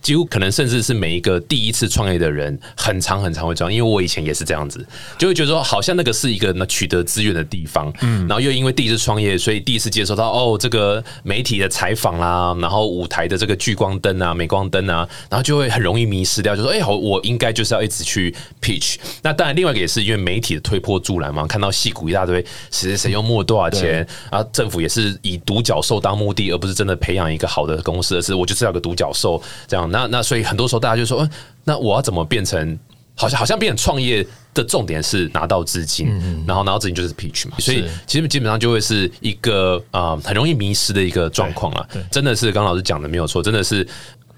[0.00, 4.84] 几乎可能甚至是每一个第一次创业的人，很长很长会这样，因为我以前也是这样子，
[5.18, 18.96] 就会觉得说好像那个是一个那取得资源的地方，嗯，然后又因为第一次创业，所以第一次接收到哦这个媒体的采访啦，然后舞台的这个聚光灯啊、镁光灯啊，然后就会很容易迷失掉，就说哎好，我应该就是要一直去 pitch。
[19.22, 22.40] 那当然，另外一个也是因为媒体的推波助澜嘛，看到戏骨一大堆，
[22.70, 29.89] 谁谁谁又募多少钱，然后政府也是以独角兽当目的，而不是真的培养一个好的公司，而是我就是要个独角兽这样。
[29.90, 31.30] 那那所以很多时候大家就说，嗯，
[31.64, 32.78] 那我要怎么变成
[33.14, 43.86] 好像好像变成创业的重点是拿到资金，嗯然后拿到资金就是 pitch 嘛，所以其实基本上就会是一个啊很容易迷失的一个状况啊，真的是刚老师讲的没有错，真的是。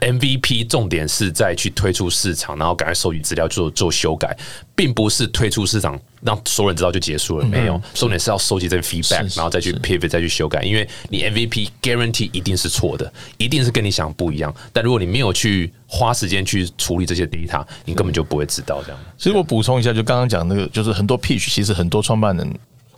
[0.02, 4.36] MVP 重点是在去推出市场，然后赶快收集资料做做修改，
[4.74, 7.46] 并不是推出市场让所有人知道就结束了。
[7.46, 10.62] 没有，重点是要收集这个 feedback，然后再去 pivot 再去修改。
[10.62, 14.52] 因为你 MVP guarantee 一定是错的，一定是跟你想不一样。
[14.72, 19.00] 但如果你没有去花时间去处理这些 data，你根本就不会知道这样。
[19.16, 22.52] 其实我补充一下，就刚刚讲那个，就是很多 pitch，其实很多创办人。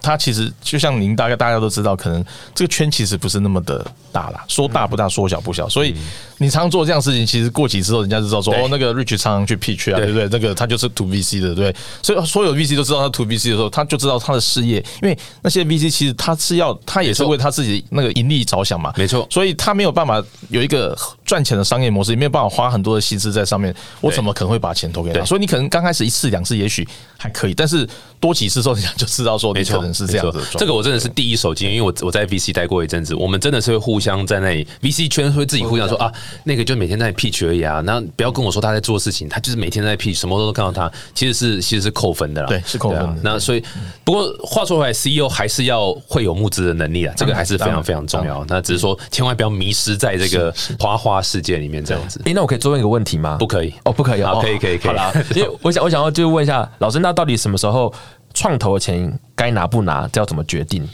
[0.05, 2.25] 他其实就像您大概大家都知道，可能
[2.55, 5.69] 这个圈其实不是那么的大啦，说大不大，说小不小。
[5.69, 5.95] 所以
[6.39, 10.29] 你常做这样事情，其实过几次后，人家就知道说，哦，那个 Rich 常常去 pitch 啊，对不对？
[10.31, 11.75] 那个他就是 To VC 的，对。
[12.03, 19.27] 所以所有 VC 都知道他 To VC 的时候，他就知道他的事业，因为那些 VC 其实他是要，他也是为他自己那个盈利着想嘛，没错。
[19.31, 20.97] 所以他没有办法有一个
[21.35, 23.75] 赚钱的商业模式，也没有办法花很多的心思在上面。
[24.01, 25.25] 我怎么可能会把钱投给他？
[25.25, 27.85] 所以你可能刚开始一次两次也许还可以，但是
[28.21, 30.41] 多几次之后，人家 就知道说，你可能是这样子。
[30.53, 30.73] 这个。
[30.75, 36.13] 我真的是第一手经验，因为我我在 VC 待过一阵子，我们真的是会互相在那里 VC 圈会自己互相说啊，
[36.43, 43.21] 那个就每天在 pitch 而已啊，那不要跟我说他在做事情，他就是每天在 pitch，什么都看到他，其实是其实是扣分的啦，对，是扣分。
[43.23, 43.63] 那所以
[44.03, 48.45] 不过话说回来，CEO 还是要会有募资的能力啊，这个还是非常非常重要。
[48.49, 52.21] 那只是说千万不要迷失在这个花花世界里面这样子。
[52.27, 53.37] 哎，那我可以追问一个问题吗？
[53.39, 54.87] 不可以哦，不可以啊，可以可以可以。
[54.89, 57.93] 好啦因为我想我想要就问一下 老师，那到底什么时候
[58.35, 60.87] 创投的钱该拿不拿，这要怎么决定？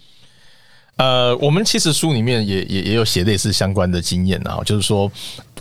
[0.97, 5.11] 呃，我们其实书里面也也也有写类似相关的经验啊，就是说，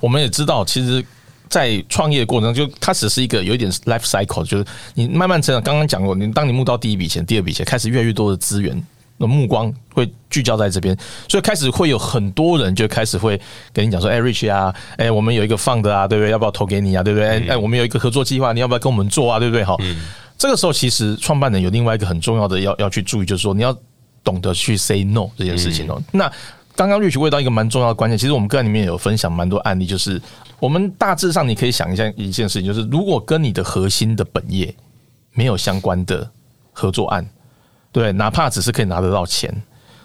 [0.01, 1.01] 我们也知道，其实，
[1.47, 4.65] 在创业过程中，就它只是一个有一点 life cycle，就是
[4.95, 5.61] 你慢慢成长。
[5.61, 8.83] 刚刚讲过，你当你募到第一笔钱、第二笔钱，开始越来越多的资源的
[9.27, 10.97] 目光会聚焦在这边，
[11.27, 13.39] 所以开始会有很多人就开始会
[13.73, 16.31] 跟你讲说：“哎，Rich 啊，哎，我们有一个 fund 啊，对不对？
[16.31, 17.03] 要不要投给你啊？
[17.03, 17.47] 对不对？
[17.47, 19.39] 哎，我们有一个合作计划，你要不要跟我们做啊？
[19.39, 19.63] 对不对？
[19.63, 19.77] 好，
[20.37, 23.75] 这个时候其实创办人有另外一个很重要的要要去注意，就是说你要。
[24.21, 25.99] 懂得去 say no 这件事情哦。
[26.11, 26.29] 那
[26.75, 30.21] 刚刚瑞奇问到一个蛮重要的关键，其实我们个案里面有分享蛮多案例，就是
[30.59, 34.75] 我们大致上你可以想一下一件事情，就是如果跟你的核心的本业
[35.31, 36.29] 没有相关的
[36.73, 37.25] 合作案，
[37.91, 39.51] 对，哪怕只是可以拿得到钱。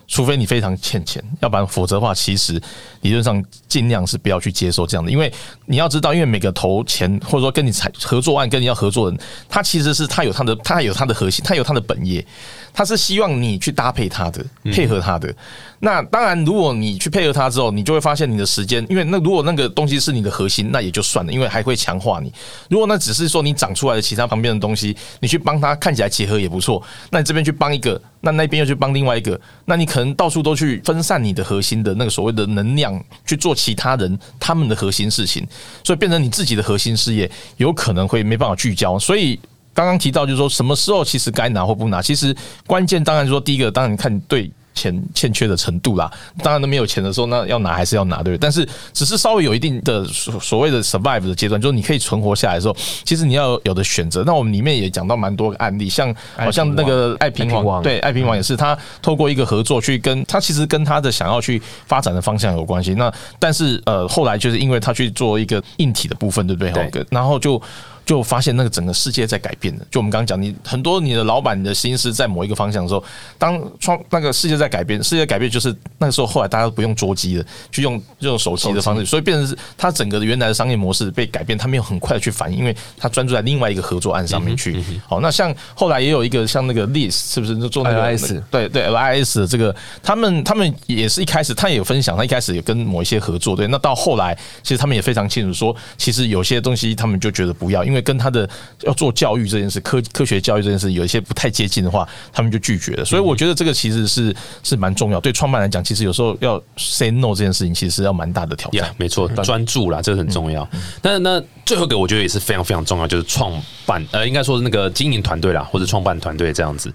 [0.07, 2.61] 除非你非常欠钱，要不然否则的话，其实
[3.03, 5.33] 理论上尽量是不要去接受这样的，因为
[5.67, 12.25] 你要知道，因为每个投钱或者说跟你采合作案跟你要合作人，他其实是他有他的他有他的核心，他有他的本业，
[12.73, 15.35] 他是希望你去搭配他的，配合他的。
[15.81, 22.33] 那当然，如果你去配合他之后，你就会发现你的时间，因为那如果那个东西是你的核心，那也就算了，因为还会强化你。
[22.71, 26.83] 如果那只是说你长出来的其他旁边的东西，你去帮他看起来结合也不错。
[27.11, 35.47] 那你这边去帮一个，那那边又去帮另外一个，那你可能到处都去分散你的核心的那个所谓的能量去做其他人他们的核心事情，
[35.85, 38.99] 所以变成你自己的核心事业有可能会没办法聚焦。
[38.99, 39.39] 所以
[39.73, 42.35] 刚刚提到就是说什么时候其实该拿或不拿，其实
[42.67, 44.51] 关键当然说第一个，当然看对。
[44.75, 46.11] 钱欠缺的程度啦，
[46.43, 48.39] 当然都没有钱的时候，那要拿还是要拿，对不对？
[48.39, 54.23] 但是只是稍微有一定的所所谓的 survive 的阶段，就是你可以存活下来的时候，其实你要有的选择。
[54.27, 62.95] 那我们里面也讲到蛮多个案例，像好像那个爱平网，对爱平网也是，他透过一个合作去跟他，其实跟他的想要去发展的方向有关系。
[62.95, 66.91] 那但是呃，后来就是因为他去做一个硬体的部分，对不对？
[66.91, 67.61] 对，然后就。
[68.05, 69.87] 就发现那个整个世界在改变的。
[69.91, 73.03] 就我们刚刚讲，你很多你的老板你的心思在某一个方向的时候，
[73.39, 84.83] 当创那个世界在改变，世界改变就是那个时候，后来大家都不用桌机了，去用用手机的方式，所以变成是它整个的原来的商业模式被改变，他没有很快的去反应，因为他专注在另外一个合作案上面去。
[85.07, 88.43] 好，那像后来也有一个像那个 List 是不是就做那个 LIS？
[88.51, 98.49] 对对，LIS 的这个他们他们也是一开始他也有分享，他一开始也跟某一些合作，对，那到后来其实他们也非常清楚说，其实有些东西他们就觉得不要，因为跟他的。
[98.83, 103.05] 要做教育这件事，科科学教育这件事，有一些不太接近的话，他们就拒绝了。
[103.05, 105.21] 所以我觉得这个其实是是蛮重要。
[105.21, 108.95] 对创办来讲，其实有时候要 say no 这件事情，其实是要蛮大的挑战。
[108.99, 110.69] 没错，专注啦，这个很重要。
[111.03, 113.53] 那那最后一个，我觉得也是非常非常重要，就是创
[113.87, 116.93] 办呃，应该说是那个经营团队啦，或者创办团队这样子。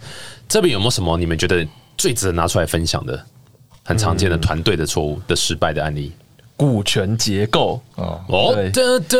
[0.47, 1.65] 这边有没有什么你们觉得
[1.97, 3.25] 最值得拿出来分享的、
[3.83, 6.11] 很常见的团队的错误的失败的案例？
[6.59, 7.81] 股权结构。
[7.95, 9.17] 哦，哦对的的，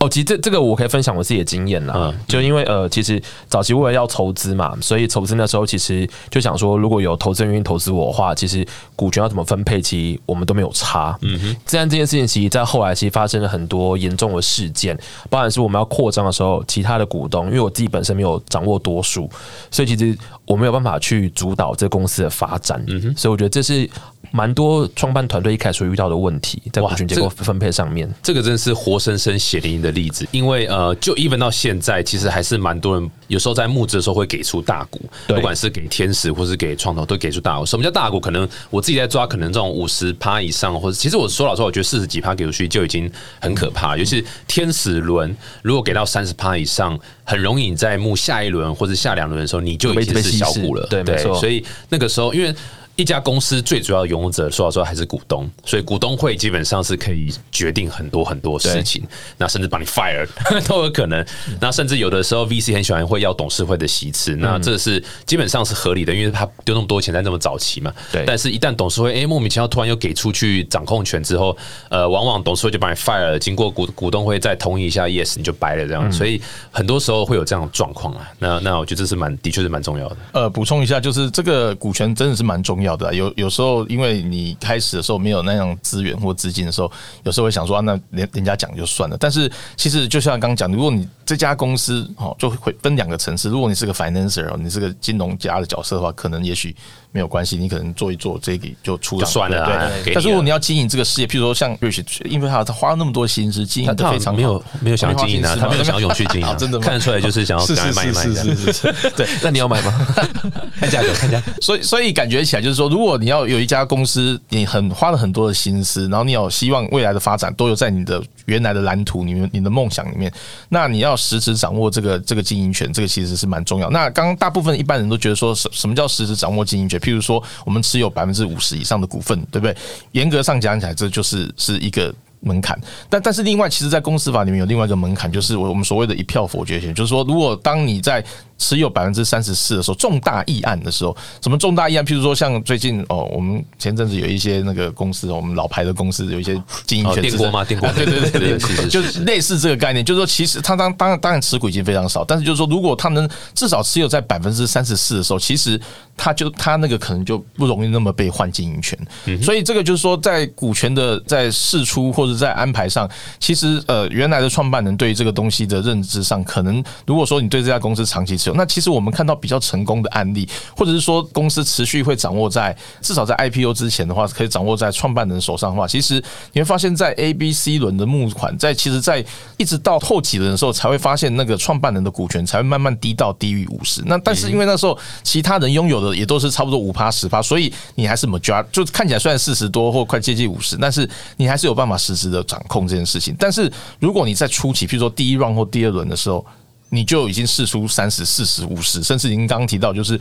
[0.00, 1.94] 哦，其实这这个我可以分享我自己的经验啦。
[1.96, 11.16] 嗯就因为呃，其实早期为了要筹资嘛，所以筹资那时候其实就想说，如果有投资人愿意投资我的话，其实股权要怎么分配，其实我们都没有差。
[11.22, 19.28] 嗯哼，这样这件事情，其实在后来其实发生了很多严重的事件，包含是我们要扩张的时候，其他的股东，因为我自己本身没有掌握多数，
[19.70, 22.84] 所以其实我没有办法去主导这公司的发展。
[22.86, 23.88] 嗯哼，所以我觉得这是
[24.30, 28.12] 蛮多创办团队一开始会遇到的问题，在股哇权结构分配上面。
[28.22, 37.64] 这个真是活生生血淋淋的例子，因为呃，就 even 到现在，其实还是蛮多人有时候在募资的时候会给出大股，不管是给天使或是给创投，都给出大股。
[37.64, 38.18] 什么叫大股？
[38.18, 43.10] 可能我自己在抓，可能这种五十趴以上，或者其实我说老实话，我觉得四十几趴给出去就已经
[43.40, 43.96] 很可怕。
[43.96, 50.86] 尤其是天使轮，如果给到三十趴以上，很容易你在募下一轮或者下两轮的时候，你就已经是小股了。
[50.90, 52.52] 对没错所以那个时候因为。
[53.00, 59.02] 一家公司最主要的拥有者，说老实话还是股东，所以股东会基本上是可以决定很多很多事情，
[59.38, 60.28] 那甚至把你 fire
[60.68, 61.24] 都有可能。
[61.60, 67.90] 那甚至有的时候 VC 很喜欢会要董事会的席次，那这是基本上是合理的，因为他丢那么多钱在那么早期嘛。
[68.12, 71.56] 对但是一旦董事会哎、莫名其妙突然又给出去掌控权之后，
[71.88, 76.40] 呃，往往董事会就把你 fire 了，经过股股东会再同意一下 yes 你就白了这样，所以
[76.70, 78.28] 很多时候会有这样的状况啊。
[78.38, 80.16] 那那我觉得这是蛮的确是蛮重要的。
[80.32, 83.12] 呃，补充一下，就是这个股权真的是蛮重要的啊。
[83.12, 86.90] 有有时候，因为你开始的时候没有那样资源或资金的时候，
[87.24, 89.16] 有时候会想说，啊、那人人家讲就算了。
[89.18, 93.48] 但是其实就像刚刚讲，如果你这家公司哦，就会分两个层次。
[93.48, 96.74] 如果你是个 financer，哦你是个金融家的角色的话，可能也许
[97.12, 108.56] 没有关系，你可能做一做这个就出就算了啊对但是如果你要经营这个事业，譬如说像瑞雪，因为他他花了那么多心思经营的他非常没有没有想要经营啊，他没有想要永续经营啊， 真的吗看得出来就是想要是赶快是是卖一卖这样。
[108.56, 109.26] 是是是是，对。
[109.42, 110.06] 那你要买吗？
[110.80, 111.52] 看价格，看价格。
[111.60, 120.32] 所以，所以感觉起来就是说，如果你要有一家公司，你很花了很多的心思，然后你有希望未来的发展都有在你的原来的蓝图里面、你的梦想里面，
[120.70, 123.90] 那你要实质掌握这个这个经营权，这个其实是蛮重要。
[123.90, 126.98] 那刚刚大部分一般人都觉得说，什什么叫实质掌握经营权？
[126.98, 129.76] 譬如说，我们持有百分之五十以上的股份，对不对？
[130.12, 132.14] 严格上讲起来，这就是是一个。
[132.42, 132.74] 门槛，
[133.10, 138.24] 但但是另外，其实，在公司法里面有另外一个门槛，就是我我们所谓的一票否决权，就是说，如果当你在
[138.60, 142.04] 持有百分之三十四的时候，重大议案的时候，什么重大议案？
[142.04, 155.80] 譬如说，像最近哦，我们前阵子有一些那个公司，我们老牌的公司有一些经营哦权，电锅吗电锅啊对对对对对，就是类似这个概念，就是说，其实他当当然当然持股已经非常少，但是就是说，如果他能至少持有在百分之三十四的时候，其实
[156.16, 158.98] 他就他那个可能就不容易那么被换经营权。
[159.42, 163.08] 所以这个就是说，在股权的在释出或者在安排上，
[163.38, 176.22] 其实呃，原来的创办人对于这个东西的认知上，可能如果说你对这家公司长期持有，那其实我们看到比较成功的案例，或者是说公司持续会掌握在至少在 IPO 之前的话，可以掌握在创办人手上的话，其实
[176.52, 179.24] 你会发现在 A、B、C 轮的募款，在其实，在
[179.56, 184.02] 一直到后几轮的时候，才会发现那个创办人的股权才会慢慢低到低于五十。
[184.06, 193.34] 那但是因为那时候其他人拥有的也都是差不多五趴十趴，所以你还是 major，就看起来虽然四十多或快接近五十，但是你还是有办法实质的掌控这件事情。
[193.38, 196.44] 但是如果你在初期，譬如说第一 round 或第二轮的时候，
[196.90, 200.20] 你就已经试出三十、四十、五十，甚至您刚刚提到，就是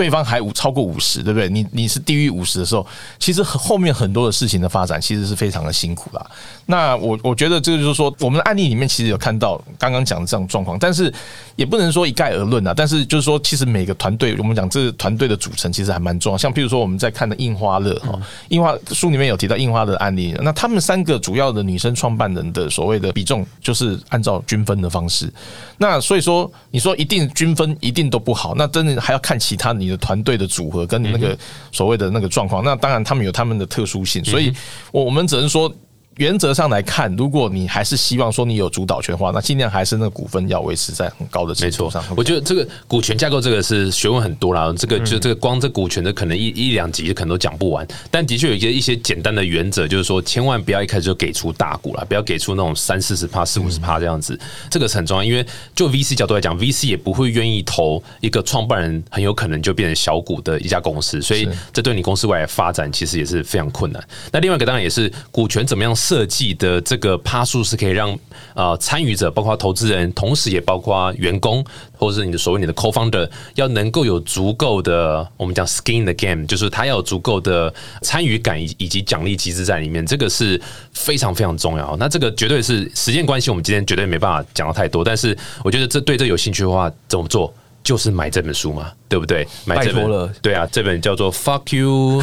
[0.00, 1.46] 对方还五超过五十，对不对？
[1.50, 2.86] 你你是低于五十的时候，
[3.18, 6.26] 其实后面很多的事情的发展其实是非常的辛苦啦。
[6.64, 11.12] 那我我觉得这个就是说，我们的案例里面其实有看到刚刚讲的这种状况，但是
[11.54, 12.72] 也不能说一概而论啊。
[12.74, 16.38] 但是就是说，其实每个团队，我们讲这个团队的组成其实还蛮重要。
[16.38, 25.30] 像譬如说我们在看的印花乐哈，印花书里面有提到印花的案例，那他们三个主要的女生创办人的所谓的比重，就是按照均分的方式。
[25.76, 31.36] 那所以说，你说一定均分一定都不好，那真的还要看其他你的团队的组合跟你那个
[31.72, 32.64] 所谓的那个状况。
[32.64, 34.50] 那当然他们有他们的特殊性，所以
[34.92, 35.70] 我我们只能说。
[36.16, 41.86] 原则上来看，如果你还是希望说你有主导权的话，那尽量还是那个股份要维持在很高的程没错。
[41.86, 54.38] 度上。，我觉得这个股权架构这个是学问很多啦，这个就这个光这股权的可能一一两集可能都讲不完，但的确有一些一些简单的原则，就是说千万不要一开始就给出大股了，不要给出那种三四十趴、四五十趴这样子，
[54.68, 64.04] 这个是很重要，因为就 VC 角度来讲，VC 也不会愿意投一个创办人很有可能就变成小股的一家公司，所以这对你公司未来发展其实也是非常困难。
[64.30, 68.18] 那另外一个当然也是股权怎么样设计的这个趴数是可以让
[68.54, 80.60] 呃参与者，包括投资人，同时也包括员工，或者是你的所谓你的 co-founder，要能够有足够的我们讲 skin the game，就是他要有足够的参与感以以及奖励机制在里面，这个是
[80.94, 81.94] 非常非常重要。
[81.98, 87.52] 那这个绝对是时间关系，我们今天绝对没办法讲到太多，但是我觉得这对这有兴趣的话，怎么做？
[87.82, 89.46] 就是买这本书嘛，对不对？
[89.64, 92.22] 买这本了对啊，这本叫做 Fuck You，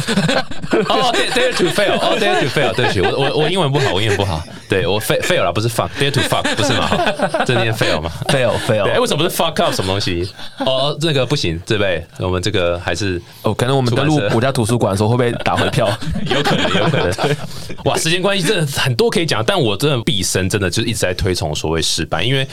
[0.88, 6.88] 哦，Dare Dare to Fail，哦，Dare to Fail，对不起，我我我英文不好，我英文不好，对我 fail fail 了，不是 fuck，Dare to fuck 不是嘛？
[7.44, 9.00] 这念 fail 嘛？fail，fail。
[9.00, 10.28] 为什么不是 fuck up 什么东西？
[10.58, 15.88] 哦，这个不行，这位我们这个还是哦，可能我们登录国家图书馆的时候会不会打回票？
[16.30, 17.36] 有可能，有可能。
[17.84, 22.46] 哇，时间关系真的很多可以讲，但我真的毕生真的就是一直在推崇所谓失败，因为。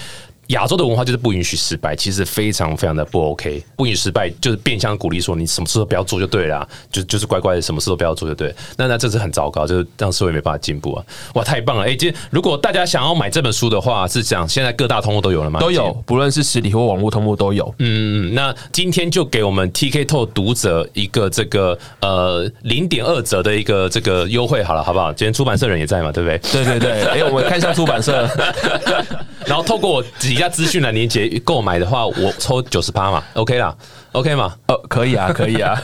[0.47, 3.63] 亚洲的文化就是不允许失败，其实非常非常的不 OK。
[3.75, 8.53] 不允许失败，就是变相鼓励说你什么事都不要做就对了啊、就就是乖乖的什么事都不要做就对。
[8.77, 11.03] 那那这是很糟糕，就是让社会没办法进步啊！
[11.33, 11.85] 哇，太棒了！
[11.85, 15.59] 哎、今如果大家想要买这本书的话，是讲现在各大通路都有了吗？
[15.59, 17.73] 都有，不论是实体或网络通路都有。
[17.79, 25.11] 嗯，那今天就给我们 TK 透读者一个这个呃零点二折的一个这个优惠，好了，好不好？
[25.11, 26.37] 今天出版社人也在嘛，对不对？
[26.51, 28.27] 对对对，哎、我们看一下出版社，
[29.45, 30.03] 然后透过我
[30.35, 33.73] 底下资讯栏连接购买的话，我抽九十八嘛，OK 啦
[34.11, 34.53] ，OK 嘛。
[34.67, 35.81] 呃，可以啊，可以啊，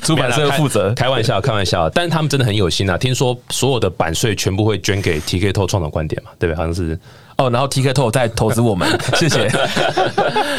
[0.00, 0.94] 出版社负责。
[0.94, 2.96] 开开玩笑，开玩笑，但是他们真的很有心啊！
[2.96, 6.56] 听说所有的版税全部会捐给 TK 透创造观点嘛，对不对？
[6.56, 6.98] 好像是。
[7.36, 9.46] 哦，然后 TK 透在投资我们， 谢谢。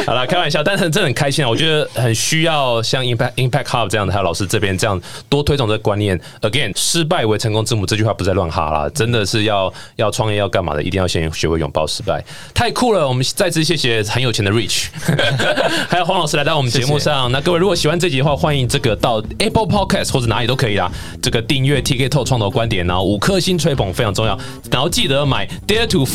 [0.05, 1.49] 好了，开玩笑，但是真的很开心啊！
[1.49, 6.19] 我觉得很需要像 Impact Impact Hub 这样的，还有老师这边这样多推崇这个观念。
[6.41, 12.23] Again，失败为成功之母这句话不再乱哈啦，真的是要要创业要干嘛的，一定要先学会拥抱失败，
[12.53, 13.07] 太酷了！
[13.07, 14.85] 我们再次谢谢很有钱的 Rich，
[15.89, 17.31] 还有黄老师来到我们节目上。
[17.31, 20.91] 那各位如果喜欢这集的话，欢迎这个到 Apple Podcast 或者哪里都可以啦，
[21.23, 24.37] 这个订阅 TK 透创投观点，然后五颗星吹捧非常重要，
[24.69, 26.07] 然后记得买 Dare to。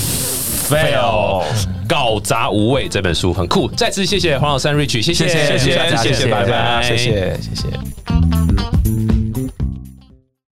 [0.73, 1.43] Fail，
[1.87, 9.12] 搞砸无畏这本书很酷，再次谢谢黄老三 Rich，谢谢谢谢谢谢拜拜谢谢谢谢。